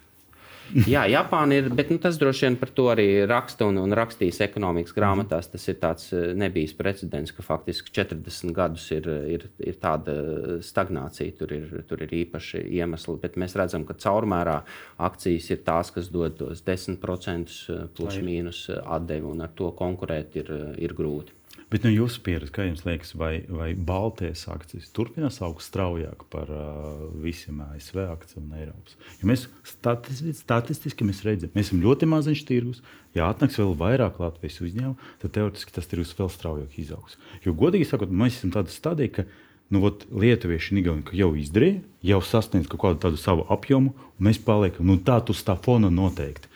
Jā, 0.87 1.05
Japāna 1.07 1.57
ir, 1.61 1.69
bet 1.73 1.91
nu, 1.93 1.97
tas 2.01 2.17
droši 2.19 2.47
vien 2.47 2.57
par 2.59 2.71
to 2.75 2.87
arī 2.91 3.05
raksta 3.29 3.67
un, 3.69 3.79
un 3.79 3.95
rakstīs 3.95 4.41
ekonomikas 4.43 4.95
grāmatās. 4.95 5.49
Tas 5.53 5.67
ir 5.71 5.77
tāds 5.81 6.09
eh, 6.15 6.33
nebijis 6.37 6.75
precedents, 6.77 7.33
ka 7.35 7.45
faktiski 7.45 7.93
40 7.95 8.53
gadus 8.55 8.89
ir, 8.95 9.07
ir, 9.37 9.47
ir 9.63 9.79
tāda 9.81 10.17
stagnācija. 10.65 11.37
Tur 11.39 11.55
ir, 11.55 11.71
tur 11.87 12.03
ir 12.03 12.13
īpaši 12.23 12.65
iemesli, 12.79 13.17
bet 13.23 13.39
mēs 13.39 13.55
redzam, 13.59 13.87
ka 13.87 13.95
caurmērā 14.01 14.59
akcijas 15.07 15.49
ir 15.55 15.63
tās, 15.67 15.93
kas 15.95 16.11
dod 16.13 16.37
tos 16.41 16.63
10% 16.67 17.57
eh, 17.73 17.87
plus 17.97 18.19
mīnus 18.23 18.67
atdevi, 18.83 19.27
un 19.31 19.47
ar 19.47 19.55
to 19.55 19.71
konkurēt 19.77 20.39
ir, 20.43 20.53
ir 20.83 20.95
grūti. 20.97 21.37
Bet 21.67 21.83
no 21.83 21.89
jūsu 21.91 22.21
pieredzes, 22.23 22.53
kā 22.55 22.63
jums 22.63 22.85
liekas, 22.87 23.09
vai, 23.19 23.41
vai 23.51 23.73
Baltijas 23.75 24.45
akcijas 24.47 24.87
turpinās 24.95 25.41
augt 25.43 25.65
straujāk 25.65 26.23
par 26.31 26.47
uh, 26.47 27.01
visiem 27.19 27.59
ASV 27.65 28.05
akcijiem 28.05 28.45
un 28.45 28.61
Eiropas? 28.61 28.95
Jo 29.19 29.27
mēs 29.27 29.43
statistiski, 29.67 30.37
statistiski 30.39 31.07
mēs 31.09 31.19
redzam, 31.27 31.51
mēs 31.57 31.67
esam 31.67 31.81
ļoti 31.83 32.07
maziņš 32.07 32.45
tirgus. 32.47 32.79
Ja 33.17 33.27
atnāks 33.27 33.59
vēl 33.59 33.75
vairāk 33.81 34.21
Latvijas 34.23 34.61
uzņēmumu, 34.63 35.11
tad 35.19 35.35
teorētiski 35.35 35.75
tas 35.75 35.91
tirgus 35.91 36.15
vēl 36.15 36.31
straujāk 36.31 36.79
izaugs. 36.79 37.19
Jo 37.43 37.51
godīgi 37.57 37.89
sakot, 37.89 38.15
mēs 38.15 38.39
esam 38.39 38.55
tādā 38.55 38.71
stadijā, 38.71 39.11
ka 39.19 39.27
nu, 39.73 39.83
ot, 39.89 40.07
lietuvieši 40.07 40.71
un 40.71 40.81
igauni 40.85 41.19
jau 41.19 41.33
izdarīja, 41.35 41.81
jau 42.13 42.21
sasniedz 42.23 42.69
kaut 42.71 42.85
kādu 42.85 43.03
tādu 43.03 43.19
savu 43.19 43.43
apjomu, 43.51 43.91
un 43.91 44.29
mēs 44.29 44.39
paliekam 44.39 44.87
nu, 44.87 44.95
tā 45.03 45.19
uz 45.33 45.43
tā 45.43 45.57
fona 45.59 45.91
noteikti. 45.91 46.47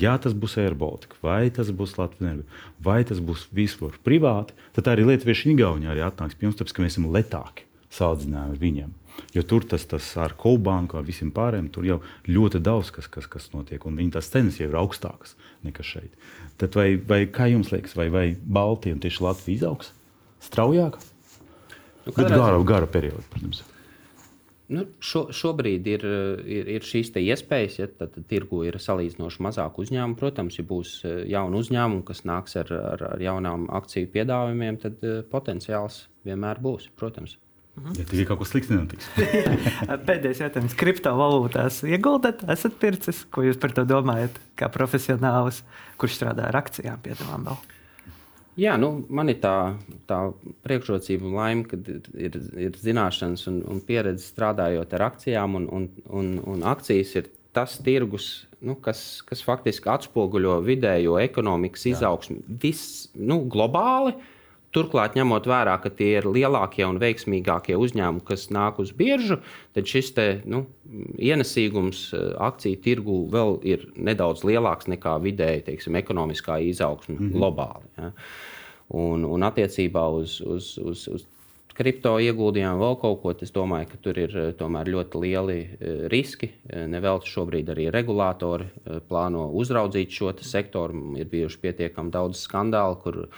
Ja 0.00 0.16
tas 0.18 0.34
būs 0.34 0.56
AirBaltika, 0.58 1.16
vai 1.22 1.50
tas 1.54 1.70
būs 1.70 1.94
Latvijas, 2.00 2.42
vai 2.82 3.02
tas 3.06 3.20
būs 3.22 3.46
vispār 3.54 3.94
privāti, 4.04 4.56
tad 4.74 4.90
arī 4.90 5.06
Lietuvieši 5.06 5.52
Igaunijā 5.54 5.94
arī 5.94 6.02
atnāks 6.02 6.34
pie 6.34 6.48
mums, 6.48 6.58
tāpēc 6.58 6.74
ka 6.74 6.82
mēs 6.82 6.96
esam 6.96 7.06
letāki 7.14 7.68
salīdzinājumā 7.94 8.56
ar 8.56 8.58
viņiem. 8.60 8.90
Jo 9.34 9.42
tur 9.46 9.64
tas, 9.66 9.86
tas 9.88 10.06
ar 10.20 10.34
Kolbānu, 10.38 10.90
ar 10.98 11.06
visiem 11.06 11.30
pārējiem, 11.34 11.70
tur 11.74 11.86
jau 11.86 11.98
ļoti 12.28 12.60
daudz 12.62 12.92
kas, 12.94 13.08
kas, 13.10 13.26
kas 13.30 13.48
notiek, 13.54 13.82
un 13.86 13.98
viņa 13.98 14.18
tās 14.18 14.30
cenas 14.34 14.58
jau 14.60 14.68
ir 14.68 14.76
augstākas 14.78 15.34
nekā 15.66 15.86
šeit. 15.86 16.12
Tad 16.58 16.74
vai, 16.78 16.92
vai 16.98 17.24
kā 17.30 17.48
jums 17.50 17.72
liekas, 17.74 17.96
vai, 17.98 18.08
vai 18.14 18.26
Baltija 18.34 18.94
un 18.94 19.02
tieši 19.02 19.24
Latvija 19.24 19.62
izaugs 19.62 19.90
straujāk? 20.44 21.00
Nu, 22.06 22.14
Bet 22.14 22.30
gara, 22.30 22.58
gara 22.66 22.90
perioda, 22.90 23.24
protams. 23.32 23.64
Nu, 24.68 24.84
šo, 25.00 25.24
šobrīd 25.32 25.86
ir, 25.88 26.02
ir, 26.44 26.70
ir 26.76 26.84
šīs 26.84 27.14
iespējas, 27.16 27.78
ja 27.80 27.86
tad, 27.88 28.18
tirgu 28.28 28.60
ir 28.68 28.76
salīdzinoši 28.76 29.44
mazāk 29.46 29.80
uzņēmumu. 29.80 30.18
Protams, 30.20 30.58
ja 30.60 30.66
būs 30.68 30.98
jauni 31.30 31.62
uzņēmumi, 31.62 32.04
kas 32.08 32.26
nāks 32.28 32.58
ar, 32.60 32.72
ar, 32.76 33.04
ar 33.14 33.24
jaunām 33.24 33.64
akciju 33.80 34.12
piedāvājumiem, 34.12 34.80
tad 34.84 35.04
potenciāls 35.32 36.02
vienmēr 36.28 36.60
būs. 36.60 36.90
Protams. 37.00 37.38
Ja 37.96 38.04
tikai 38.04 38.26
kaut 38.28 38.42
kas 38.42 38.52
slikts 38.52 38.72
nenotiks. 38.72 39.08
Pēdējais 40.08 40.42
jautājums. 40.42 40.76
Kriptovalūtās 40.78 41.80
ieguldat, 41.88 42.42
esat 42.50 42.76
pircis? 42.82 43.22
Ko 43.32 43.44
jūs 43.46 43.60
par 43.62 43.74
to 43.76 43.86
domājat? 43.88 44.36
Kā 44.58 44.70
profesionālis, 44.72 45.62
kurš 46.00 46.18
strādā 46.18 46.48
ar 46.50 46.58
akcijām, 46.60 47.00
piedāvājam 47.04 47.48
vēl? 47.50 47.77
Jā, 48.58 48.74
nu, 48.80 48.90
man 49.08 49.30
ir 49.30 49.38
tā, 49.42 49.54
tā 50.10 50.18
priekšrocība 50.66 51.28
un 51.28 51.36
laime, 51.38 51.66
ka 51.68 51.78
ir, 52.18 52.38
ir 52.58 52.78
zināšanas 52.78 53.46
un, 53.50 53.60
un 53.70 53.82
pieredze 53.86 54.26
strādājot 54.26 54.96
ar 54.98 55.04
akcijām, 55.12 55.54
un, 55.60 55.68
un, 55.70 55.84
un, 56.10 56.32
un 56.42 56.64
akcijas 56.66 57.14
ir 57.20 57.28
tas 57.54 57.76
tirgus, 57.86 58.48
nu, 58.58 58.74
kas, 58.82 59.22
kas 59.26 59.44
faktiski 59.46 59.90
atspoguļo 59.92 60.58
vidējo 60.66 61.20
ekonomikas 61.22 61.86
izaugsmu 61.92 62.42
vis, 62.62 62.82
nu, 63.14 63.44
globāli. 63.50 64.16
Uh, 64.18 64.34
Turklāt, 64.68 65.14
ņemot 65.16 65.46
vērā, 65.48 65.78
ka 65.80 65.88
tie 65.88 66.10
ir 66.18 66.26
lielākie 66.28 66.84
un 66.84 66.98
veiksmīgākie 67.00 67.78
uzņēmumi, 67.80 68.24
kas 68.28 68.50
nāk 68.52 68.82
uz 68.82 68.92
biržu, 68.96 69.38
tad 69.76 69.88
šis 69.88 70.12
te, 70.16 70.26
nu, 70.44 70.66
ienesīgums 71.16 72.02
eh, 72.12 72.28
akciju 72.48 72.82
tirgu 72.84 73.22
vēl 73.32 73.56
ir 73.64 73.88
nedaudz 73.96 74.44
lielāks 74.44 74.90
nekā 74.92 75.16
vidēji 75.24 75.64
teiksim, 75.70 75.96
ekonomiskā 76.02 76.60
izaugsme 76.68 77.16
mm 77.16 77.24
-hmm. 77.24 77.32
globāli. 77.38 77.90
Ja. 77.96 78.12
Un, 78.88 79.24
un 79.24 79.42
attiecībā 79.48 80.04
uz, 80.20 80.40
uz, 80.40 80.76
uz, 80.78 81.08
uz 81.08 81.24
kripto 81.78 82.18
ieguldījumiem 82.18 82.80
vēl 82.80 82.96
kaut 83.00 83.20
ko, 83.22 83.32
es 83.40 83.52
domāju, 83.54 83.88
ka 83.88 83.96
tur 84.04 84.18
ir 84.20 84.36
eh, 84.36 84.52
tomēr 84.52 84.92
ļoti 84.92 85.22
lieli 85.24 85.58
eh, 85.60 86.08
riski. 86.12 86.50
Nevelti 86.68 87.32
šobrīd 87.32 87.72
arī 87.72 87.88
regulātori 87.88 88.68
plāno 89.08 89.48
uzraudzīt 89.48 90.12
šo 90.12 90.34
sektoru. 90.40 91.16
Ir 91.16 91.24
bijuši 91.24 91.58
pietiekami 91.58 92.10
daudz 92.10 92.44
skandālu, 92.44 93.00
kur 93.00 93.28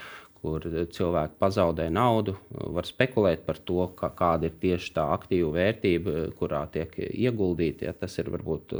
kur 0.41 0.65
cilvēki 0.65 1.37
pazaudē 1.41 1.85
naudu, 1.93 2.33
var 2.49 2.87
spekulēt 2.89 3.43
par 3.45 3.59
to, 3.61 3.85
ka, 3.97 4.09
kāda 4.17 4.49
ir 4.49 4.55
tieši 4.61 4.93
tā 4.95 5.05
aktīva 5.13 5.51
vērtība, 5.59 6.15
kurā 6.39 6.63
tiek 6.73 6.95
ieguldīta. 6.97 7.89
Ja 7.89 7.93
tas 7.97 8.17
ir 8.17 8.31
varbūt 8.33 8.73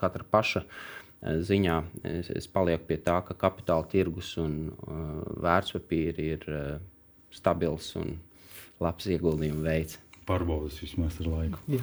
katra 0.00 0.26
paša 0.36 0.64
eh, 0.66 1.40
ziņā. 1.48 1.78
Es, 2.12 2.30
es 2.42 2.50
palieku 2.52 2.90
pie 2.90 3.00
tā, 3.06 3.20
ka 3.24 3.36
kapitāla 3.46 3.88
tirgus 3.88 4.34
un 4.40 4.58
uh, 4.68 5.24
vērtspapīri 5.40 6.28
ir 6.36 6.46
uh, 6.52 6.68
stabils 7.32 7.94
un 8.00 8.18
labs 8.80 9.08
ieguldījuma 9.08 9.64
veids. 9.70 9.98
Pārbaudas 10.28 10.78
vismaz 10.82 11.16
ar 11.22 11.32
laiku. 11.32 11.64
Jā. 11.72 11.82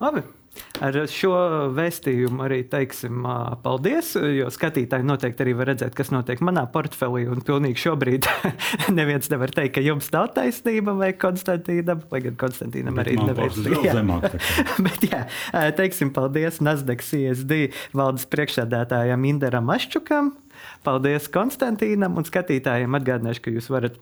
Labi, 0.00 0.22
Ar 0.84 0.94
šo 1.10 1.34
vēstījumu 1.74 2.44
arī 2.46 2.60
teiksim 2.70 3.26
paldies, 3.64 4.12
jo 4.14 4.46
skatītāji 4.54 5.06
noteikti 5.06 5.44
arī 5.44 5.54
var 5.58 5.72
redzēt, 5.72 5.94
kas 5.98 6.12
notiek 6.14 6.42
manā 6.44 6.64
portfelī. 6.70 7.24
Un 7.30 7.42
pilnīgi 7.46 7.82
šobrīd 7.82 8.28
neviens 8.98 9.30
nevar 9.32 9.52
teikt, 9.54 9.76
ka 9.78 9.84
jums 9.84 10.10
nav 10.14 10.30
taisnība 10.36 10.94
vai 10.98 11.12
Konstantīnam, 11.18 12.04
lai 12.12 12.22
gan 12.28 12.38
Konstantīnam 12.40 13.00
arī 13.02 13.16
nevajag. 13.18 14.38
Bet 14.86 15.08
jā, 15.08 15.24
teiksim 15.78 16.12
paldies 16.14 16.62
Nasdaq 16.64 17.02
CSD 17.04 17.68
valdes 17.96 18.28
priekšsēdētājam 18.30 19.26
Inderam 19.32 19.74
Aščukam. 19.74 20.34
Paldies 20.86 21.26
Konstantīnam 21.32 22.18
un 22.18 22.26
skatītājiem 22.26 22.98
atgādināšu, 22.98 23.44
ka 23.44 23.54
jūs 23.54 23.70
varat 23.72 23.98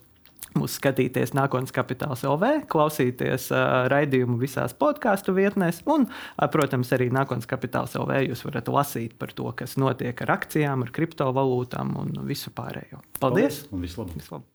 mūs 0.57 0.79
skatīties 0.81 1.35
nākotnes 1.37 1.75
kapitāls 1.75 2.25
LV, 2.27 2.67
klausīties 2.73 3.51
uh, 3.53 3.87
raidījumu 3.93 4.39
visās 4.41 4.75
podkāstu 4.79 5.37
vietnēs, 5.37 5.83
un, 5.93 6.09
uh, 6.09 6.49
protams, 6.53 6.93
arī 6.97 7.11
nākotnes 7.13 7.49
kapitāls 7.51 7.97
LV 8.01 8.23
jūs 8.31 8.47
varat 8.49 8.73
lasīt 8.73 9.17
par 9.21 9.35
to, 9.37 9.51
kas 9.59 9.77
notiek 9.81 10.25
ar 10.27 10.37
akcijām, 10.39 10.87
ar 10.87 10.95
kriptovalūtām 10.97 11.97
un 12.01 12.21
visu 12.29 12.55
pārējo. 12.57 13.05
Paldies! 13.21 13.67
Paldies 13.67 13.73
un 13.73 13.87
vislabāk! 13.87 14.53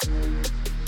vislabāk. 0.00 0.79